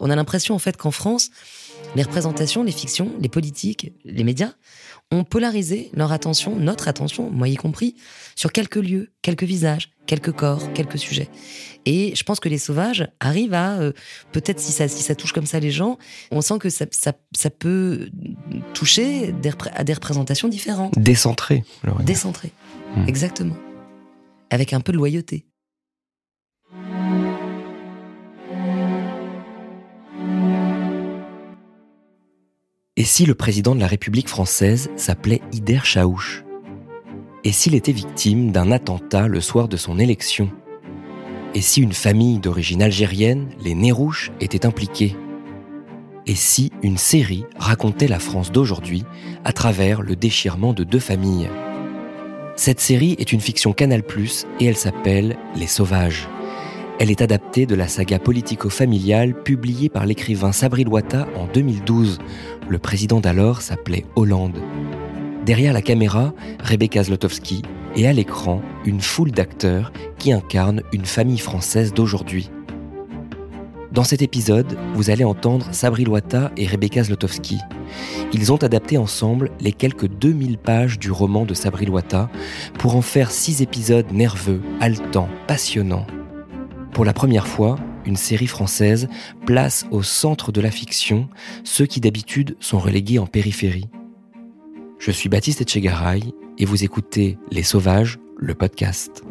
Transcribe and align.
On 0.00 0.10
a 0.10 0.16
l'impression 0.16 0.54
en 0.54 0.58
fait 0.58 0.76
qu'en 0.76 0.90
France, 0.90 1.30
les 1.94 2.02
représentations, 2.02 2.62
les 2.62 2.72
fictions, 2.72 3.12
les 3.20 3.28
politiques, 3.28 3.92
les 4.04 4.24
médias 4.24 4.52
ont 5.12 5.24
polarisé 5.24 5.90
leur 5.92 6.12
attention, 6.12 6.54
notre 6.56 6.88
attention, 6.88 7.30
moi 7.30 7.48
y 7.48 7.56
compris, 7.56 7.96
sur 8.36 8.52
quelques 8.52 8.76
lieux, 8.76 9.12
quelques 9.22 9.42
visages, 9.42 9.90
quelques 10.06 10.30
corps, 10.32 10.72
quelques 10.72 10.98
sujets. 10.98 11.28
Et 11.84 12.14
je 12.14 12.22
pense 12.22 12.38
que 12.38 12.48
les 12.48 12.58
sauvages 12.58 13.08
arrivent 13.18 13.54
à, 13.54 13.78
euh, 13.78 13.92
peut-être 14.32 14.60
si 14.60 14.70
ça, 14.70 14.86
si 14.86 15.02
ça 15.02 15.14
touche 15.14 15.32
comme 15.32 15.46
ça 15.46 15.58
les 15.58 15.72
gens, 15.72 15.98
on 16.30 16.40
sent 16.40 16.58
que 16.58 16.70
ça, 16.70 16.86
ça, 16.92 17.12
ça 17.36 17.50
peut 17.50 18.10
toucher 18.72 19.32
des, 19.32 19.50
à 19.74 19.82
des 19.82 19.94
représentations 19.94 20.48
différentes. 20.48 20.96
Décentré. 20.98 21.64
Décentré, 22.04 22.52
hmm. 22.94 23.08
exactement. 23.08 23.56
Avec 24.50 24.72
un 24.72 24.80
peu 24.80 24.92
de 24.92 24.96
loyauté. 24.96 25.44
Et 33.00 33.04
si 33.04 33.24
le 33.24 33.34
président 33.34 33.74
de 33.74 33.80
la 33.80 33.86
République 33.86 34.28
française 34.28 34.90
s'appelait 34.94 35.40
Ider 35.52 35.80
Chaouch? 35.84 36.44
Et 37.44 37.50
s'il 37.50 37.74
était 37.74 37.92
victime 37.92 38.52
d'un 38.52 38.70
attentat 38.70 39.26
le 39.26 39.40
soir 39.40 39.68
de 39.68 39.78
son 39.78 39.98
élection? 39.98 40.50
Et 41.54 41.62
si 41.62 41.80
une 41.80 41.94
famille 41.94 42.40
d'origine 42.40 42.82
algérienne, 42.82 43.48
les 43.64 43.74
Nérouches, 43.74 44.32
était 44.38 44.66
impliquée? 44.66 45.16
Et 46.26 46.34
si 46.34 46.72
une 46.82 46.98
série 46.98 47.46
racontait 47.56 48.06
la 48.06 48.18
France 48.18 48.52
d'aujourd'hui 48.52 49.04
à 49.44 49.54
travers 49.54 50.02
le 50.02 50.14
déchirement 50.14 50.74
de 50.74 50.84
deux 50.84 51.00
familles? 51.00 51.48
Cette 52.54 52.80
série 52.80 53.16
est 53.18 53.32
une 53.32 53.40
fiction 53.40 53.72
Canal⁇ 53.72 54.02
et 54.60 54.66
elle 54.66 54.76
s'appelle 54.76 55.38
Les 55.56 55.68
Sauvages. 55.68 56.28
Elle 57.00 57.10
est 57.10 57.22
adaptée 57.22 57.64
de 57.64 57.74
la 57.74 57.88
saga 57.88 58.18
politico-familiale 58.18 59.32
publiée 59.32 59.88
par 59.88 60.04
l'écrivain 60.04 60.52
Sabri 60.52 60.84
Loata 60.84 61.26
en 61.34 61.46
2012. 61.46 62.18
Le 62.68 62.78
président 62.78 63.20
d'alors 63.20 63.62
s'appelait 63.62 64.04
Hollande. 64.16 64.58
Derrière 65.46 65.72
la 65.72 65.80
caméra, 65.80 66.34
Rebecca 66.62 67.02
Zlotowski 67.02 67.62
et 67.96 68.06
à 68.06 68.12
l'écran, 68.12 68.60
une 68.84 69.00
foule 69.00 69.30
d'acteurs 69.30 69.94
qui 70.18 70.30
incarnent 70.30 70.82
une 70.92 71.06
famille 71.06 71.38
française 71.38 71.94
d'aujourd'hui. 71.94 72.50
Dans 73.92 74.04
cet 74.04 74.20
épisode, 74.20 74.76
vous 74.94 75.08
allez 75.08 75.24
entendre 75.24 75.68
Sabri 75.72 76.04
Loata 76.04 76.52
et 76.58 76.66
Rebecca 76.66 77.02
Zlotowski. 77.02 77.56
Ils 78.34 78.52
ont 78.52 78.62
adapté 78.62 78.98
ensemble 78.98 79.50
les 79.58 79.72
quelques 79.72 80.06
2000 80.06 80.58
pages 80.58 80.98
du 80.98 81.10
roman 81.10 81.46
de 81.46 81.54
Sabri 81.54 81.86
Loata 81.86 82.28
pour 82.78 82.94
en 82.94 83.02
faire 83.02 83.30
six 83.30 83.62
épisodes 83.62 84.12
nerveux, 84.12 84.60
haletants, 84.80 85.30
passionnants. 85.46 86.06
Pour 87.00 87.06
la 87.06 87.14
première 87.14 87.48
fois, 87.48 87.78
une 88.04 88.16
série 88.16 88.46
française 88.46 89.08
place 89.46 89.86
au 89.90 90.02
centre 90.02 90.52
de 90.52 90.60
la 90.60 90.70
fiction 90.70 91.30
ceux 91.64 91.86
qui 91.86 91.98
d'habitude 91.98 92.58
sont 92.60 92.78
relégués 92.78 93.18
en 93.18 93.26
périphérie. 93.26 93.88
Je 94.98 95.10
suis 95.10 95.30
Baptiste 95.30 95.62
Etchegaray 95.62 96.22
et 96.58 96.66
vous 96.66 96.84
écoutez 96.84 97.38
Les 97.50 97.62
Sauvages, 97.62 98.18
le 98.36 98.54
podcast. 98.54 99.24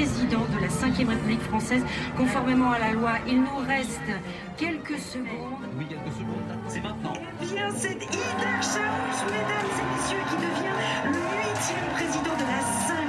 président 0.00 0.46
de 0.46 0.60
la 0.62 0.68
Ve 0.68 1.08
République 1.08 1.42
française. 1.42 1.82
Conformément 2.16 2.72
à 2.72 2.78
la 2.78 2.92
loi, 2.92 3.12
il 3.26 3.42
nous 3.42 3.58
reste 3.66 4.10
quelques 4.56 4.98
secondes. 4.98 5.60
Oui, 5.76 5.84
quelques 5.88 6.14
secondes. 6.14 6.50
C'est 6.68 6.80
maintenant. 6.80 7.12
Eh 7.42 7.46
bien, 7.46 7.68
c'est 7.76 7.96
Hidar 7.96 8.62
Charouche, 8.62 9.22
mesdames 9.26 9.72
et 9.80 9.86
messieurs, 9.92 10.24
qui 10.30 10.36
devient 10.36 10.76
le 11.04 11.20
huitième 11.44 11.88
président 11.92 12.34
de 12.34 12.46
la 12.48 12.60
5 12.88 12.99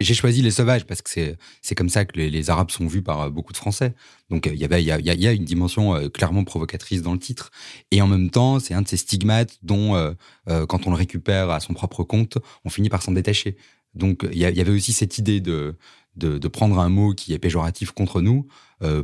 J'ai 0.00 0.14
choisi 0.14 0.40
les 0.40 0.50
sauvages 0.50 0.86
parce 0.86 1.02
que 1.02 1.36
c'est 1.60 1.74
comme 1.74 1.90
ça 1.90 2.06
que 2.06 2.18
les, 2.18 2.50
Arabes 2.50 2.70
sont 2.70 2.86
vus 2.86 3.02
par 3.02 3.20
euh, 3.20 3.30
beaucoup 3.30 3.52
de 3.52 3.58
Français. 3.58 3.94
Donc 4.30 4.46
euh, 4.46 4.50
il 4.54 4.58
y 4.58 4.64
avait 4.64 4.82
il 4.82 4.86
y 4.86 4.90
a, 4.92 4.98
y 4.98 5.26
a, 5.26 5.32
une 5.32 5.44
dimension 5.44 5.94
euh, 5.94 6.08
clairement 6.08 6.42
provocatrice 6.42 7.02
dans 7.02 7.12
le 7.12 7.18
titre 7.18 7.50
et 7.90 8.00
en 8.00 8.06
même 8.06 8.30
temps 8.30 8.60
c'est 8.60 8.72
un 8.72 8.80
de 8.80 8.88
ces 8.88 8.96
stigmates 8.96 9.58
dont 9.62 10.14
quand 10.46 10.86
on 10.86 10.90
le 10.90 10.96
récupère 10.96 11.50
à 11.50 11.60
son 11.60 11.74
propre 11.74 12.02
compte 12.02 12.38
on 12.64 12.70
finit 12.70 12.88
par 12.88 13.02
s'en 13.02 13.12
détacher. 13.12 13.56
Donc 13.94 14.26
il 14.32 14.38
y, 14.38 14.44
avait 14.44 14.70
aussi 14.70 14.92
cette 14.92 15.18
idée 15.18 15.40
de, 15.40 15.76
de, 16.16 16.38
de 16.38 16.48
prendre 16.48 16.78
un 16.78 16.88
mot 16.88 17.12
qui 17.12 17.32
est 17.32 17.38
péjoratif 17.38 17.90
contre 17.90 18.20
nous 18.20 18.46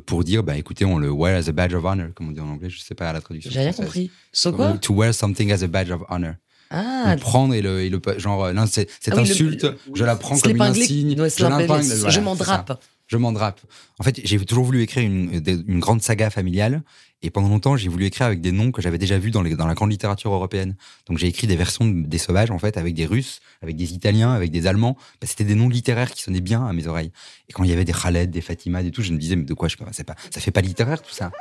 pour 0.06 0.24
dire 0.24 0.42
bah 0.42 0.56
écoutez 0.56 0.84
on 0.84 0.98
le 0.98 1.10
wear 1.10 1.36
as 1.36 1.48
a 1.48 1.52
badge 1.52 1.74
of 1.74 1.84
honor 1.84 2.08
comme 2.14 2.28
on 2.28 2.32
dit 2.32 2.40
en 2.40 2.48
anglais 2.48 2.70
je 2.70 2.78
sais 2.78 2.94
pas 2.94 3.12
la 3.12 3.20
traduction. 3.20 3.50
J'ai 3.50 3.60
rien 3.60 3.72
compris. 3.72 4.10
So 4.32 4.52
quoi? 4.52 4.78
To 4.78 4.94
wear 4.94 5.12
something 5.12 5.52
as 5.52 5.62
a 5.62 5.68
badge 5.68 5.90
of 5.90 6.04
honor. 6.08 6.36
Ah, 6.70 7.14
le 7.14 7.20
prendre 7.20 7.54
et 7.54 7.62
le, 7.62 7.82
et 7.82 7.90
le 7.90 8.00
genre 8.18 8.44
euh, 8.44 8.52
non 8.52 8.66
cette 8.66 8.90
ah 9.10 9.18
insulte 9.18 9.66
je 9.94 10.04
la 10.04 10.16
prends 10.16 10.38
comme 10.38 10.56
une 10.56 10.62
insigne 10.62 11.16
je 11.16 12.10
je 12.10 12.20
m'en 12.20 12.34
drape 12.34 12.82
je 13.06 13.16
m'en 13.16 13.32
drape 13.32 13.60
en 13.98 14.02
fait 14.02 14.20
j'ai 14.24 14.38
toujours 14.44 14.64
voulu 14.64 14.82
écrire 14.82 15.04
une, 15.04 15.42
une 15.68 15.78
grande 15.78 16.02
saga 16.02 16.28
familiale 16.30 16.82
et 17.22 17.30
pendant 17.30 17.48
longtemps 17.48 17.76
j'ai 17.76 17.88
voulu 17.88 18.04
écrire 18.04 18.26
avec 18.26 18.40
des 18.40 18.52
noms 18.52 18.70
que 18.70 18.82
j'avais 18.82 18.98
déjà 18.98 19.18
vus 19.18 19.30
dans, 19.30 19.42
les, 19.42 19.54
dans 19.56 19.66
la 19.66 19.74
grande 19.74 19.90
littérature 19.90 20.32
européenne. 20.32 20.76
Donc 21.06 21.18
j'ai 21.18 21.26
écrit 21.26 21.46
des 21.46 21.56
versions 21.56 21.86
des 21.86 22.18
sauvages 22.18 22.50
en 22.50 22.58
fait 22.58 22.76
avec 22.76 22.94
des 22.94 23.06
russes 23.06 23.40
avec 23.62 23.76
des 23.76 23.94
italiens 23.94 24.32
avec 24.32 24.50
des 24.50 24.66
allemands. 24.66 24.96
Bah, 25.20 25.26
c'était 25.26 25.44
des 25.44 25.54
noms 25.54 25.68
littéraires 25.68 26.10
qui 26.10 26.22
sonnaient 26.22 26.40
bien 26.40 26.66
à 26.66 26.72
mes 26.72 26.86
oreilles. 26.86 27.12
Et 27.48 27.52
quand 27.52 27.64
il 27.64 27.70
y 27.70 27.72
avait 27.72 27.84
des 27.84 27.92
Khaled 27.92 28.30
des 28.30 28.40
Fatima 28.40 28.82
et 28.82 28.90
tout 28.90 29.02
je 29.02 29.12
me 29.12 29.18
disais 29.18 29.36
mais 29.36 29.44
de 29.44 29.54
quoi 29.54 29.68
je 29.68 29.76
pas 29.76 29.86
pas 29.86 30.14
ça 30.30 30.40
fait 30.40 30.50
pas 30.50 30.60
littéraire 30.60 31.02
tout 31.02 31.12
ça. 31.14 31.30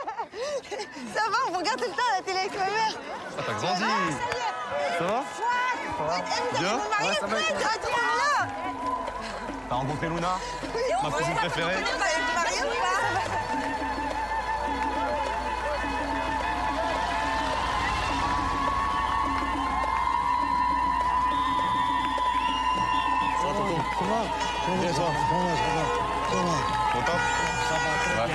Ça 1.13 1.21
va 1.29 1.37
on 1.53 1.57
regarde 1.59 1.79
tout 1.79 1.85
le 1.85 1.91
temps 1.91 2.01
la 2.17 2.23
télé 2.23 2.39
avec 2.39 2.51
ma 2.51 2.65
mère. 2.65 2.99
Ça 3.37 3.43
t'a 3.43 3.53
grandi 3.53 4.34
Bien 6.59 6.75
Ouais, 7.07 7.15
ça 7.19 7.27
va. 7.27 7.37
T'as 9.67 9.75
rencontré 9.75 10.07
Luna 10.07 10.37
Ma 11.03 11.09
cousine 11.09 11.35
préférée 11.35 11.75
Ça 23.39 23.47
va, 23.47 23.53
Comment 23.97 24.81
Bien, 24.81 24.93
toi 24.93 25.11
Comment 26.31 26.75
top 27.05 27.15
Ouais. 28.15 28.33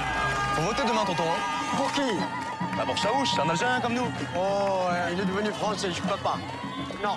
Faut 0.54 0.62
voter 0.62 0.82
demain, 0.82 1.04
tonton. 1.04 1.22
Hein. 1.22 1.76
Pour 1.76 1.92
qui? 1.92 2.02
Bah 2.76 2.82
pour 2.86 2.96
Chaouch, 2.96 3.28
c'est 3.34 3.40
un 3.40 3.48
Algérien 3.48 3.80
comme 3.80 3.94
nous. 3.94 4.06
Oh, 4.36 4.88
il 5.12 5.20
est 5.20 5.24
devenu 5.24 5.50
français, 5.50 5.90
je 5.92 6.02
peux 6.02 6.16
pas. 6.18 6.38
Non. 7.02 7.16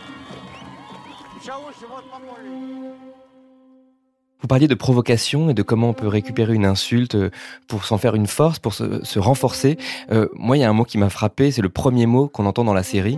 Vous 4.41 4.47
parliez 4.47 4.67
de 4.67 4.75
provocation 4.75 5.49
et 5.49 5.53
de 5.53 5.61
comment 5.61 5.90
on 5.90 5.93
peut 5.93 6.07
récupérer 6.07 6.53
une 6.53 6.66
insulte 6.66 7.17
pour 7.67 7.85
s'en 7.85 7.97
faire 7.97 8.13
une 8.16 8.28
force, 8.28 8.59
pour 8.59 8.73
se, 8.73 9.03
se 9.03 9.19
renforcer. 9.19 9.78
Euh, 10.11 10.28
moi, 10.34 10.57
il 10.57 10.59
y 10.59 10.63
a 10.63 10.69
un 10.69 10.73
mot 10.73 10.84
qui 10.84 10.97
m'a 10.97 11.09
frappé, 11.09 11.49
c'est 11.51 11.61
le 11.61 11.69
premier 11.69 12.05
mot 12.05 12.28
qu'on 12.28 12.45
entend 12.45 12.66
dans 12.66 12.73
la 12.73 12.84
série. 12.84 13.17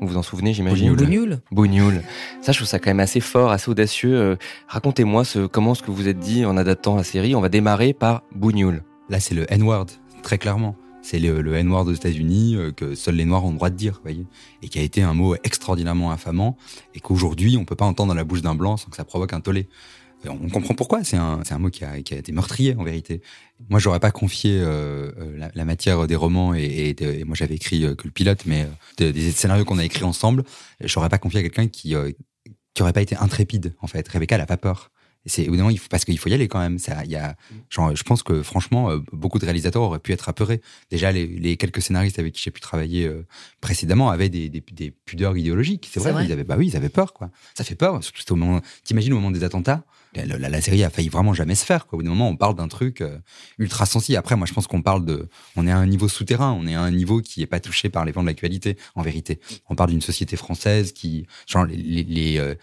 Vous 0.00 0.08
vous 0.08 0.16
en 0.16 0.22
souvenez, 0.22 0.52
j'imagine 0.52 0.94
Bougnoul. 0.94 1.40
Bougnoul. 1.52 2.02
Ça, 2.40 2.50
je 2.50 2.58
trouve 2.58 2.68
ça 2.68 2.80
quand 2.80 2.90
même 2.90 3.00
assez 3.00 3.20
fort, 3.20 3.52
assez 3.52 3.70
audacieux. 3.70 4.14
Euh, 4.14 4.36
racontez-moi 4.66 5.24
ce, 5.24 5.46
comment 5.46 5.74
ce 5.74 5.82
que 5.82 5.92
vous 5.92 6.08
êtes 6.08 6.18
dit 6.18 6.44
en 6.44 6.56
adaptant 6.56 6.96
la 6.96 7.04
série. 7.04 7.36
On 7.36 7.40
va 7.40 7.48
démarrer 7.48 7.92
par 7.92 8.22
Bougnoul. 8.34 8.82
Là, 9.08 9.20
c'est 9.20 9.34
le 9.34 9.50
N-word, 9.52 9.86
très 10.22 10.38
clairement. 10.38 10.74
C'est 11.04 11.18
le, 11.18 11.42
le 11.42 11.54
N-word 11.54 11.86
aux 11.86 11.92
États-Unis 11.92 12.56
euh, 12.56 12.72
que 12.72 12.94
seuls 12.94 13.16
les 13.16 13.26
Noirs 13.26 13.44
ont 13.44 13.50
le 13.50 13.56
droit 13.56 13.68
de 13.68 13.76
dire, 13.76 14.00
voyez, 14.02 14.26
et 14.62 14.68
qui 14.68 14.78
a 14.78 14.82
été 14.82 15.02
un 15.02 15.12
mot 15.12 15.36
extraordinairement 15.44 16.10
infamant 16.10 16.56
et 16.94 17.00
qu'aujourd'hui 17.00 17.58
on 17.58 17.66
peut 17.66 17.76
pas 17.76 17.84
entendre 17.84 18.08
dans 18.08 18.14
la 18.14 18.24
bouche 18.24 18.40
d'un 18.40 18.54
blanc 18.54 18.78
sans 18.78 18.88
que 18.88 18.96
ça 18.96 19.04
provoque 19.04 19.34
un 19.34 19.40
tollé. 19.40 19.68
on 20.26 20.48
comprend 20.48 20.72
pourquoi. 20.72 21.04
C'est 21.04 21.18
un, 21.18 21.42
un 21.48 21.58
mot 21.58 21.68
qui 21.68 21.84
a, 21.84 22.00
qui 22.00 22.14
a 22.14 22.16
été 22.16 22.32
meurtrier 22.32 22.74
en 22.78 22.84
vérité. 22.84 23.20
Moi, 23.68 23.78
j'aurais 23.80 24.00
pas 24.00 24.12
confié 24.12 24.58
euh, 24.62 25.12
la, 25.36 25.50
la, 25.54 25.64
matière 25.66 26.06
des 26.06 26.16
romans 26.16 26.54
et, 26.54 26.96
et, 26.98 27.24
moi 27.24 27.36
j'avais 27.36 27.56
écrit 27.56 27.82
que 27.82 28.04
le 28.04 28.10
pilote, 28.10 28.46
mais 28.46 28.66
des 28.96 29.30
scénarios 29.30 29.66
qu'on 29.66 29.78
a 29.78 29.84
écrits 29.84 30.04
ensemble, 30.04 30.42
j'aurais 30.80 31.10
pas 31.10 31.18
confié 31.18 31.40
à 31.40 31.42
quelqu'un 31.42 31.68
qui 31.68 31.94
qui 32.74 32.82
aurait 32.82 32.92
pas 32.92 33.02
été 33.02 33.14
intrépide 33.16 33.74
en 33.80 33.86
fait. 33.86 34.08
Rebecca, 34.08 34.34
elle 34.34 34.40
a 34.40 34.46
pas 34.46 34.56
peur 34.56 34.90
c'est 35.26 35.42
évidemment 35.42 35.70
parce 35.90 36.04
qu'il 36.04 36.18
faut 36.18 36.28
y 36.28 36.34
aller 36.34 36.48
quand 36.48 36.58
même. 36.58 36.78
Ça, 36.78 37.04
y 37.04 37.16
a, 37.16 37.36
genre, 37.70 37.94
je 37.96 38.02
pense 38.02 38.22
que 38.22 38.42
franchement, 38.42 38.90
euh, 38.90 38.98
beaucoup 39.12 39.38
de 39.38 39.44
réalisateurs 39.44 39.82
auraient 39.82 39.98
pu 39.98 40.12
être 40.12 40.28
apeurés. 40.28 40.60
Déjà, 40.90 41.12
les, 41.12 41.26
les 41.26 41.56
quelques 41.56 41.80
scénaristes 41.80 42.18
avec 42.18 42.34
qui 42.34 42.42
j'ai 42.42 42.50
pu 42.50 42.60
travailler 42.60 43.06
euh, 43.06 43.26
précédemment 43.60 44.10
avaient 44.10 44.28
des, 44.28 44.48
des, 44.48 44.62
des 44.72 44.90
pudeurs 44.90 45.36
idéologiques. 45.36 45.88
C'est 45.90 46.00
vrai, 46.00 46.12
vrai, 46.12 46.26
ils 46.26 46.32
avaient, 46.32 46.44
bah 46.44 46.56
oui, 46.58 46.68
ils 46.68 46.76
avaient 46.76 46.88
peur, 46.88 47.12
quoi. 47.12 47.30
Ça 47.54 47.64
fait 47.64 47.74
peur, 47.74 48.02
surtout 48.04 48.34
au 48.34 48.36
moment. 48.36 48.60
T'imagines 48.84 49.12
au 49.12 49.16
moment 49.16 49.30
des 49.30 49.44
attentats, 49.44 49.84
la, 50.16 50.60
série 50.60 50.84
a 50.84 50.90
failli 50.90 51.08
vraiment 51.08 51.34
jamais 51.34 51.54
se 51.54 51.64
faire. 51.64 51.86
Quoi. 51.86 51.96
Au 51.96 51.98
bout 51.98 52.04
d'un 52.04 52.10
moment, 52.10 52.28
on 52.28 52.36
parle 52.36 52.54
d'un 52.54 52.68
truc 52.68 53.00
euh, 53.00 53.18
ultra 53.58 53.86
sensible. 53.86 54.18
Après, 54.18 54.36
moi, 54.36 54.46
je 54.46 54.52
pense 54.52 54.66
qu'on 54.66 54.82
parle 54.82 55.04
de, 55.04 55.28
on 55.56 55.66
est 55.66 55.72
à 55.72 55.78
un 55.78 55.86
niveau 55.86 56.08
souterrain, 56.08 56.52
on 56.52 56.66
est 56.66 56.74
à 56.74 56.80
un 56.80 56.90
niveau 56.90 57.20
qui 57.20 57.42
est 57.42 57.46
pas 57.46 57.60
touché 57.60 57.88
par 57.88 58.04
les 58.04 58.12
vents 58.12 58.22
de 58.22 58.28
l'actualité. 58.28 58.76
En 58.94 59.02
vérité, 59.02 59.40
on 59.68 59.74
parle 59.74 59.90
d'une 59.90 60.00
société 60.00 60.36
française 60.36 60.92
qui, 60.92 61.26
genre, 61.46 61.64
les 61.66 62.04
les, 62.14 62.38
euh, 62.38 62.54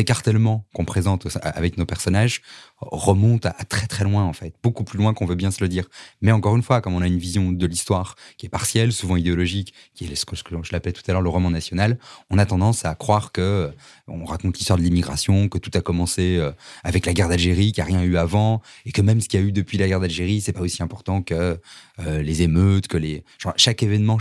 écartèlements 0.00 0.66
qu'on 0.72 0.84
présente 0.84 1.28
avec 1.42 1.76
nos 1.76 1.86
personnages 1.86 2.42
remontent 2.80 3.48
à, 3.48 3.64
très 3.64 3.86
très 3.86 4.04
loin 4.04 4.24
en 4.24 4.32
fait, 4.32 4.54
beaucoup 4.62 4.84
plus 4.84 4.98
loin 4.98 5.14
qu'on 5.14 5.26
veut 5.26 5.34
bien 5.34 5.50
se 5.50 5.62
le 5.62 5.68
dire. 5.68 5.88
Mais 6.20 6.32
encore 6.32 6.56
une 6.56 6.62
fois, 6.62 6.80
comme 6.80 6.94
on 6.94 7.02
a 7.02 7.06
une 7.06 7.18
vision 7.18 7.52
de 7.52 7.66
l'histoire 7.66 8.16
qui 8.36 8.46
est 8.46 8.48
partielle, 8.48 8.92
souvent 8.92 9.16
idéologique, 9.16 9.74
qui 9.94 10.04
est 10.04 10.14
ce 10.14 10.24
que 10.24 10.34
je 10.36 10.72
l'appelais 10.72 10.92
tout 10.92 11.02
à 11.06 11.12
l'heure 11.12 11.22
le 11.22 11.28
roman 11.28 11.50
national, 11.50 11.98
on 12.30 12.38
a 12.38 12.46
tendance 12.46 12.84
à 12.84 12.94
croire 12.94 13.32
que 13.32 13.40
euh, 13.40 13.70
on 14.08 14.24
raconte 14.24 14.58
l'histoire 14.58 14.78
de 14.78 14.84
l'immigration, 14.84 15.48
que 15.48 15.58
tout 15.58 15.70
a 15.74 15.80
commencé 15.80 16.38
avec 16.92 17.06
la 17.06 17.14
guerre 17.14 17.28
d'Algérie, 17.28 17.72
qu'il 17.72 17.82
n'y 17.84 17.90
a 17.90 17.98
rien 17.98 18.06
eu 18.06 18.16
avant, 18.16 18.60
et 18.84 18.92
que 18.92 19.00
même 19.00 19.20
ce 19.20 19.28
qu'il 19.28 19.40
y 19.40 19.42
a 19.42 19.46
eu 19.46 19.52
depuis 19.52 19.78
la 19.78 19.88
guerre 19.88 20.00
d'Algérie, 20.00 20.40
c'est 20.40 20.52
pas 20.52 20.60
aussi 20.60 20.82
important 20.82 21.22
que 21.22 21.58
euh, 22.00 22.22
les 22.22 22.42
émeutes, 22.42 22.86
que 22.86 22.98
les 22.98 23.24
genre, 23.38 23.54
chaque 23.56 23.82
événement 23.82 24.18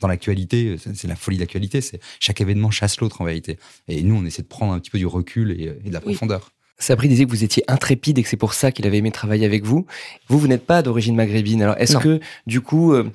dans 0.00 0.08
l'actualité, 0.08 0.76
c'est 0.94 1.08
la 1.08 1.16
folie 1.16 1.38
de 1.38 1.42
l'actualité, 1.42 1.80
c'est 1.80 2.00
chaque 2.20 2.40
événement 2.40 2.70
chasse 2.70 3.00
l'autre 3.00 3.22
en 3.22 3.24
vérité. 3.24 3.58
Et 3.88 4.02
nous, 4.02 4.14
on 4.14 4.24
essaie 4.24 4.42
de 4.42 4.48
prendre 4.48 4.72
un 4.72 4.78
petit 4.78 4.90
peu 4.90 4.98
du 4.98 5.06
recul 5.06 5.50
et, 5.52 5.88
de 5.88 5.92
la 5.92 6.00
profondeur. 6.00 6.52
Sabri 6.78 7.08
disait 7.08 7.24
que 7.24 7.30
vous 7.30 7.44
étiez 7.44 7.62
intrépide 7.68 8.18
et 8.18 8.22
que 8.22 8.28
c'est 8.28 8.36
pour 8.36 8.54
ça 8.54 8.72
qu'il 8.72 8.86
avait 8.86 8.98
aimé 8.98 9.10
travailler 9.10 9.46
avec 9.46 9.64
vous. 9.64 9.86
Vous, 10.28 10.38
vous 10.38 10.48
n'êtes 10.48 10.66
pas 10.66 10.82
d'origine 10.82 11.14
maghrébine. 11.14 11.62
Alors, 11.62 11.76
est-ce 11.78 11.96
que, 11.98 12.20
du 12.46 12.60
coup, 12.60 12.92
euh, 12.92 13.10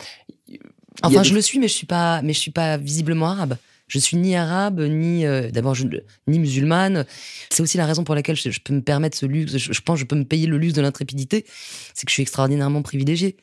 enfin, 1.01 1.23
je 1.23 1.33
le 1.33 1.41
suis, 1.41 1.59
mais 1.59 1.67
je 1.67 1.73
suis 1.73 1.87
pas, 1.87 2.21
mais 2.21 2.33
je 2.33 2.39
suis 2.39 2.51
pas 2.51 2.77
visiblement 2.77 3.27
arabe. 3.27 3.57
Je 3.87 3.99
suis 3.99 4.17
ni 4.17 4.35
arabe, 4.35 4.81
ni 4.81 5.25
euh, 5.25 5.51
d'abord 5.51 5.75
ni 6.27 6.39
musulmane. 6.39 7.05
C'est 7.51 7.61
aussi 7.61 7.77
la 7.77 7.85
raison 7.85 8.03
pour 8.03 8.15
laquelle 8.15 8.35
je, 8.35 8.59
peux 8.59 8.73
me 8.73 8.81
permettre 8.81 9.15
ce 9.15 9.27
luxe. 9.27 9.57
Je, 9.57 9.81
pense 9.81 9.97
que 9.97 9.99
je 9.99 10.05
peux 10.05 10.15
me 10.15 10.23
payer 10.23 10.47
le 10.47 10.57
luxe 10.57 10.73
de 10.73 10.81
l'intrépidité. 10.81 11.45
C'est 11.93 12.05
que 12.05 12.09
je 12.09 12.13
suis 12.13 12.23
extraordinairement 12.23 12.81
privilégié. 12.81 13.37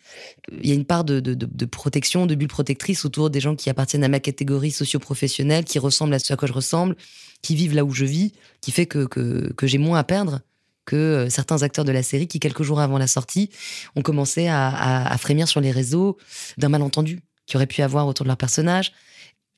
Il 0.50 0.68
y 0.68 0.72
a 0.72 0.74
une 0.74 0.84
part 0.84 1.04
de, 1.04 1.20
protection, 1.66 2.26
de 2.26 2.34
bulle 2.34 2.48
protectrice 2.48 3.04
autour 3.04 3.30
des 3.30 3.38
gens 3.38 3.54
qui 3.54 3.70
appartiennent 3.70 4.02
à 4.02 4.08
ma 4.08 4.18
catégorie 4.18 4.72
socio-professionnelle, 4.72 5.64
qui 5.64 5.78
ressemblent 5.78 6.14
à 6.14 6.18
ce 6.18 6.32
à 6.32 6.36
quoi 6.36 6.48
je 6.48 6.52
ressemble, 6.52 6.96
qui 7.40 7.54
vivent 7.54 7.74
là 7.74 7.84
où 7.84 7.92
je 7.92 8.04
vis, 8.04 8.32
qui 8.60 8.72
fait 8.72 8.86
que, 8.86 9.06
que, 9.06 9.66
j'ai 9.66 9.78
moins 9.78 9.98
à 9.98 10.04
perdre 10.04 10.40
que 10.84 10.96
euh, 10.96 11.30
certains 11.30 11.62
acteurs 11.62 11.84
de 11.84 11.92
la 11.92 12.02
série 12.02 12.26
qui, 12.26 12.40
quelques 12.40 12.64
jours 12.64 12.80
avant 12.80 12.98
la 12.98 13.06
sortie, 13.06 13.50
ont 13.94 14.02
commencé 14.02 14.48
à, 14.48 15.16
frémir 15.18 15.46
sur 15.46 15.60
les 15.60 15.70
réseaux 15.70 16.16
d'un 16.58 16.68
malentendu 16.68 17.20
qui 17.46 17.56
aurait 17.56 17.66
pu 17.66 17.82
avoir 17.82 18.08
autour 18.08 18.24
de 18.24 18.28
leur 18.28 18.36
personnage 18.36 18.92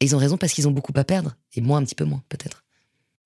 et 0.01 0.07
ils 0.07 0.15
ont 0.15 0.19
raison 0.19 0.37
parce 0.37 0.53
qu'ils 0.53 0.69
ont 0.69 0.73
beaucoup 0.73 0.93
à 0.97 1.05
perdre, 1.05 1.37
et 1.55 1.61
moi 1.61 1.79
un 1.79 1.85
petit 1.85 1.95
peu 1.95 2.05
moins, 2.05 2.23
peut-être. 2.29 2.65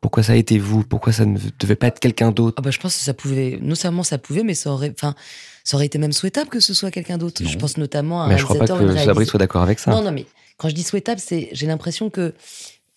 Pourquoi 0.01 0.23
ça 0.23 0.33
a 0.33 0.37
été 0.37 0.59
vous? 0.59 0.85
Pourquoi 0.85 1.13
ça 1.13 1.25
ne 1.25 1.39
devait 1.59 1.75
pas 1.75 1.89
être 1.89 1.99
quelqu'un 1.99 2.31
d'autre? 2.31 2.55
Ah 2.59 2.63
bah, 2.63 2.71
Je 2.71 2.79
pense 2.79 2.95
que 2.97 3.03
ça 3.03 3.15
pouvait, 3.15 3.59
non 3.61 3.75
seulement 3.75 4.05
ça 4.05 4.17
pouvait, 4.17 4.45
mais 4.45 4.55
ça 4.55 4.71
aurait, 4.71 4.93
enfin, 4.97 5.17
ça 5.65 5.77
aurait 5.77 5.87
été 5.87 5.99
même 5.99 6.13
souhaitable 6.13 6.49
que 6.49 6.61
ce 6.61 6.73
soit 6.73 6.93
quelqu'un 6.93 7.19
d'autre. 7.19 7.43
Je 7.45 7.59
pense 7.59 7.77
notamment 7.77 8.23
à 8.23 8.27
un 8.27 8.29
Mais 8.29 8.39
je 8.39 8.45
crois 8.45 8.59
pas 8.59 8.67
que 8.67 8.97
Sabri 8.97 9.27
soit 9.27 9.39
d'accord 9.39 9.63
avec 9.63 9.81
ça. 9.81 9.91
Non, 9.91 10.03
non, 10.03 10.13
mais 10.13 10.27
quand 10.57 10.69
je 10.69 10.75
dis 10.75 10.85
souhaitable, 10.85 11.21
c'est 11.21 11.49
j'ai 11.53 11.67
l'impression 11.67 12.11
que 12.11 12.33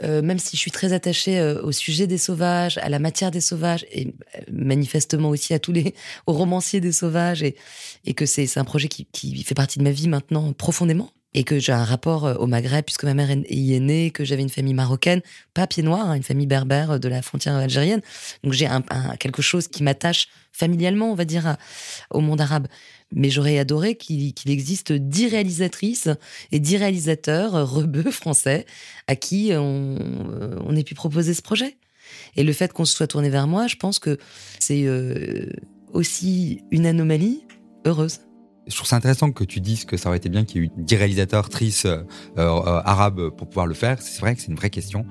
euh, 0.03 0.21
même 0.21 0.39
si 0.39 0.55
je 0.55 0.61
suis 0.61 0.71
très 0.71 0.93
attachée 0.93 1.39
euh, 1.39 1.61
au 1.61 1.71
sujet 1.71 2.07
des 2.07 2.17
sauvages, 2.17 2.77
à 2.79 2.89
la 2.89 2.99
matière 2.99 3.29
des 3.29 3.41
sauvages, 3.41 3.85
et 3.91 4.07
euh, 4.07 4.41
manifestement 4.51 5.29
aussi 5.29 5.53
à 5.53 5.59
tous 5.59 5.71
les 5.71 5.93
aux 6.27 6.33
romanciers 6.33 6.81
des 6.81 6.91
sauvages, 6.91 7.43
et, 7.43 7.55
et 8.05 8.13
que 8.13 8.25
c'est 8.25 8.57
un 8.57 8.63
projet 8.63 8.87
qui, 8.87 9.05
qui 9.11 9.43
fait 9.43 9.55
partie 9.55 9.79
de 9.79 9.83
ma 9.83 9.91
vie 9.91 10.07
maintenant 10.07 10.53
profondément, 10.53 11.11
et 11.33 11.43
que 11.43 11.59
j'ai 11.59 11.71
un 11.71 11.83
rapport 11.83 12.25
euh, 12.25 12.35
au 12.35 12.47
Maghreb 12.47 12.85
puisque 12.85 13.03
ma 13.03 13.13
mère 13.13 13.29
y 13.49 13.73
est 13.73 13.79
née, 13.79 14.11
que 14.11 14.23
j'avais 14.23 14.41
une 14.41 14.49
famille 14.49 14.73
marocaine, 14.73 15.21
pas 15.53 15.67
pied 15.67 15.83
noir, 15.83 16.09
hein, 16.09 16.15
une 16.15 16.23
famille 16.23 16.47
berbère 16.47 16.99
de 16.99 17.07
la 17.07 17.21
frontière 17.21 17.55
algérienne. 17.55 18.01
Donc 18.43 18.53
j'ai 18.53 18.67
un, 18.67 18.83
quelque 19.19 19.41
chose 19.41 19.67
qui 19.67 19.83
m'attache 19.83 20.27
familialement, 20.51 21.11
on 21.11 21.15
va 21.15 21.25
dire, 21.25 21.55
au 22.09 22.19
monde 22.19 22.41
arabe. 22.41 22.67
Mais 23.13 23.29
j'aurais 23.29 23.59
adoré 23.59 23.95
qu'il 23.95 24.33
existe 24.45 24.93
dix 24.93 25.27
réalisatrices 25.27 26.09
et 26.51 26.59
dix 26.59 26.77
réalisateurs 26.77 27.69
rebeux 27.69 28.11
français 28.11 28.65
à 29.07 29.15
qui 29.15 29.51
on, 29.53 29.97
euh, 29.99 30.55
on 30.65 30.75
ait 30.75 30.83
pu 30.83 30.95
proposer 30.95 31.33
ce 31.33 31.41
projet. 31.41 31.77
Et 32.35 32.43
le 32.43 32.53
fait 32.53 32.73
qu'on 32.73 32.85
se 32.85 32.95
soit 32.95 33.07
tourné 33.07 33.29
vers 33.29 33.47
moi, 33.47 33.67
je 33.67 33.75
pense 33.75 33.99
que 33.99 34.17
c'est 34.59 34.83
euh, 34.85 35.49
aussi 35.93 36.61
une 36.71 36.85
anomalie 36.85 37.43
heureuse. 37.85 38.19
Je 38.67 38.75
trouve 38.75 38.87
ça 38.87 38.95
intéressant 38.95 39.31
que 39.31 39.43
tu 39.43 39.59
dises 39.59 39.85
que 39.85 39.97
ça 39.97 40.09
aurait 40.09 40.17
été 40.17 40.29
bien 40.29 40.45
qu'il 40.45 40.61
y 40.61 40.63
ait 40.63 40.67
eu 40.67 40.71
10 40.77 40.95
réalisateurs, 40.95 41.45
actrices 41.45 41.85
euh, 41.85 42.03
euh, 42.37 42.81
arabes 42.85 43.29
pour 43.29 43.47
pouvoir 43.47 43.65
le 43.65 43.73
faire. 43.73 44.01
C'est 44.01 44.21
vrai 44.21 44.35
que 44.35 44.41
c'est 44.41 44.49
une 44.49 44.55
vraie 44.55 44.69
question. 44.69 45.05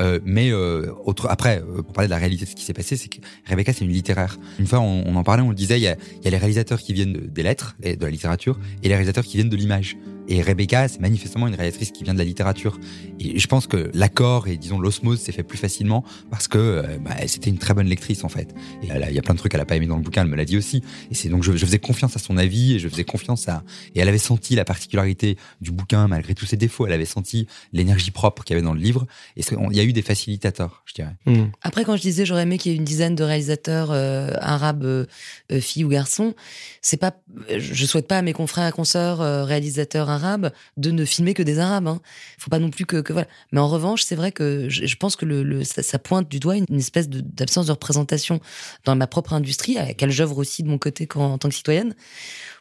Euh, 0.00 0.18
mais 0.24 0.50
euh, 0.50 0.92
autre, 1.04 1.26
après, 1.28 1.60
euh, 1.60 1.82
pour 1.82 1.92
parler 1.92 2.08
de 2.08 2.10
la 2.10 2.18
réalité 2.18 2.44
de 2.44 2.50
ce 2.50 2.54
qui 2.54 2.64
s'est 2.64 2.72
passé, 2.72 2.96
c'est 2.96 3.08
que 3.08 3.18
Rebecca, 3.46 3.72
c'est 3.72 3.84
une 3.84 3.92
littéraire. 3.92 4.38
Une 4.58 4.66
fois, 4.66 4.80
on, 4.80 5.14
en 5.14 5.22
parlait, 5.22 5.42
on 5.42 5.50
le 5.50 5.54
disait, 5.54 5.78
il 5.78 5.82
y 5.82 5.88
a, 5.88 5.96
y 6.24 6.26
a 6.26 6.30
les 6.30 6.38
réalisateurs 6.38 6.80
qui 6.80 6.92
viennent 6.92 7.12
des 7.12 7.42
lettres 7.42 7.76
et 7.82 7.96
de 7.96 8.04
la 8.04 8.10
littérature 8.10 8.58
et 8.82 8.88
les 8.88 8.94
réalisateurs 8.94 9.24
qui 9.24 9.36
viennent 9.36 9.50
de 9.50 9.56
l'image. 9.56 9.96
Et 10.28 10.42
Rebecca, 10.42 10.86
c'est 10.86 11.00
manifestement 11.00 11.48
une 11.48 11.56
réalisatrice 11.56 11.90
qui 11.90 12.04
vient 12.04 12.12
de 12.14 12.18
la 12.18 12.24
littérature. 12.24 12.78
Et 13.18 13.38
je 13.38 13.46
pense 13.48 13.66
que 13.66 13.90
l'accord 13.94 14.46
et 14.46 14.56
disons 14.56 14.78
l'osmose 14.78 15.18
s'est 15.18 15.32
fait 15.32 15.42
plus 15.42 15.58
facilement 15.58 16.04
parce 16.30 16.46
que 16.46 16.84
bah, 17.04 17.16
c'était 17.26 17.50
une 17.50 17.58
très 17.58 17.74
bonne 17.74 17.88
lectrice 17.88 18.22
en 18.22 18.28
fait. 18.28 18.54
Et 18.84 18.86
il 18.86 19.14
y 19.14 19.18
a 19.18 19.22
plein 19.22 19.34
de 19.34 19.38
trucs 19.40 19.50
qu'elle 19.50 19.60
a 19.60 19.64
pas 19.64 19.74
aimé 19.74 19.86
dans 19.86 19.96
le 19.96 20.02
bouquin, 20.02 20.22
elle 20.22 20.28
me 20.28 20.36
l'a 20.36 20.44
dit 20.44 20.56
aussi. 20.56 20.84
Et 21.10 21.14
c'est 21.16 21.30
donc 21.30 21.42
je, 21.42 21.56
je, 21.56 21.66
faisais 21.66 21.80
confiance 21.80 22.14
à 22.14 22.20
son 22.20 22.36
avis 22.36 22.74
et 22.74 22.78
je 22.78 22.88
faisais 22.88 23.02
confiance 23.02 23.48
à. 23.48 23.64
Et 23.96 24.00
elle 24.00 24.08
avait 24.08 24.18
senti 24.18 24.54
la 24.54 24.64
particularité 24.64 25.36
du 25.60 25.72
bouquin 25.72 26.06
malgré 26.06 26.36
tous 26.36 26.46
ses 26.46 26.56
défauts. 26.56 26.86
Elle 26.86 26.92
avait 26.92 27.04
senti 27.06 27.48
l'énergie 27.72 28.12
propre 28.12 28.44
qu'il 28.44 28.54
y 28.54 28.56
avait 28.56 28.64
dans 28.64 28.74
le 28.74 28.80
livre. 28.80 29.08
Et 29.36 29.42
il 29.72 29.76
y 29.76 29.80
a 29.80 29.84
eu 29.84 29.89
des 29.92 30.02
facilitateurs, 30.02 30.82
je 30.86 30.94
dirais. 30.94 31.16
Hmm. 31.26 31.46
Après, 31.62 31.84
quand 31.84 31.96
je 31.96 32.02
disais 32.02 32.24
j'aurais 32.24 32.42
aimé 32.42 32.58
qu'il 32.58 32.72
y 32.72 32.74
ait 32.74 32.78
une 32.78 32.84
dizaine 32.84 33.14
de 33.14 33.24
réalisateurs 33.24 33.90
euh, 33.90 34.30
arabes, 34.40 34.84
euh, 34.84 35.06
euh, 35.52 35.60
filles 35.60 35.84
ou 35.84 35.88
garçons, 35.88 36.34
c'est 36.80 36.96
pas. 36.96 37.14
Je 37.48 37.86
souhaite 37.86 38.08
pas 38.08 38.18
à 38.18 38.22
mes 38.22 38.32
confrères 38.32 38.68
et 38.68 38.72
consoeurs 38.72 39.46
réalisateurs 39.46 40.10
arabes 40.10 40.50
de 40.76 40.90
ne 40.90 41.04
filmer 41.04 41.34
que 41.34 41.42
des 41.42 41.58
arabes. 41.58 41.86
Hein. 41.86 42.00
Faut 42.38 42.50
pas 42.50 42.58
non 42.58 42.70
plus 42.70 42.86
que, 42.86 43.12
voilà. 43.12 43.28
Mais 43.52 43.60
en 43.60 43.68
revanche, 43.68 44.02
c'est 44.02 44.16
vrai 44.16 44.32
que 44.32 44.68
je, 44.68 44.96
pense 44.96 45.16
que 45.16 45.24
le, 45.24 45.64
ça, 45.64 45.98
pointe 45.98 46.28
du 46.28 46.40
doigt 46.40 46.56
une, 46.56 46.78
espèce 46.78 47.08
d'absence 47.08 47.66
de, 47.66 47.72
représentation 47.72 48.40
dans 48.84 48.96
ma 48.96 49.06
propre 49.06 49.32
industrie, 49.32 49.78
à 49.78 49.86
laquelle 49.86 50.10
j'œuvre 50.10 50.38
aussi 50.38 50.62
de 50.62 50.68
mon 50.68 50.78
côté 50.78 51.08
en 51.14 51.38
tant 51.38 51.48
que 51.48 51.54
citoyenne 51.54 51.94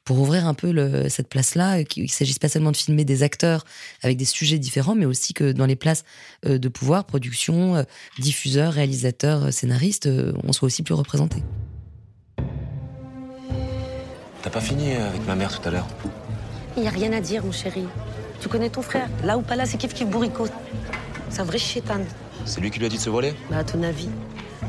pour 0.10 0.20
ouvrir 0.22 0.48
un 0.48 0.56
peu 0.56 0.72
le, 0.72 1.08
cette 1.08 1.30
place-là, 1.30 1.84
qu'il 1.84 2.02
ne 2.02 2.08
s'agisse 2.08 2.40
pas 2.40 2.50
seulement 2.50 2.72
de 2.72 2.78
filmer 2.78 3.06
des 3.06 3.22
acteurs 3.22 3.64
avec 4.02 4.18
des 4.18 4.26
sujets 4.26 4.58
différents, 4.58 4.96
mais 4.96 5.06
aussi 5.06 5.36
que 5.36 5.52
dans 5.52 5.68
les 5.68 5.76
places 5.76 6.04
euh, 6.48 6.58
de 6.58 6.68
pouvoir, 6.68 7.06
production, 7.06 7.76
euh, 7.76 7.84
diffuseurs, 8.18 8.74
réalisateurs, 8.74 9.44
euh, 9.44 9.52
scénaristes, 9.52 10.10
on 10.44 10.52
soit 10.52 10.66
aussi 10.66 10.82
plus 10.82 10.96
représentés. 10.96 11.44
T'as 14.42 14.50
pas 14.50 14.62
fini 14.62 14.94
avec 14.94 15.28
ma 15.28 15.36
mère 15.36 15.60
tout 15.60 15.68
à 15.68 15.72
l'heure? 15.74 15.88
Il 16.76 16.82
n'y 16.82 16.88
a 16.88 16.92
rien 16.92 17.14
à 17.14 17.22
dire, 17.22 17.46
mon 17.46 17.52
chéri. 17.52 17.84
Tu 18.42 18.50
connais 18.50 18.72
ton 18.72 18.82
frère 18.82 19.10
Là 19.24 19.38
ou 19.38 19.44
pas 19.44 19.56
là, 19.56 19.68
c'est 19.68 19.78
kiff 19.78 19.94
kiff 19.94 20.08
bourrico. 20.08 20.48
C'est 21.30 21.42
un 21.42 21.44
vrai 21.44 21.60
chétan. 21.60 22.02
C'est 22.46 22.62
lui 22.62 22.72
qui 22.72 22.80
lui 22.80 22.88
a 22.88 22.90
dit 22.90 22.98
de 22.98 23.02
se 23.02 23.12
voiler? 23.12 23.36
Bah, 23.52 23.58
à 23.58 23.64
ton 23.64 23.84
avis. 23.84 24.10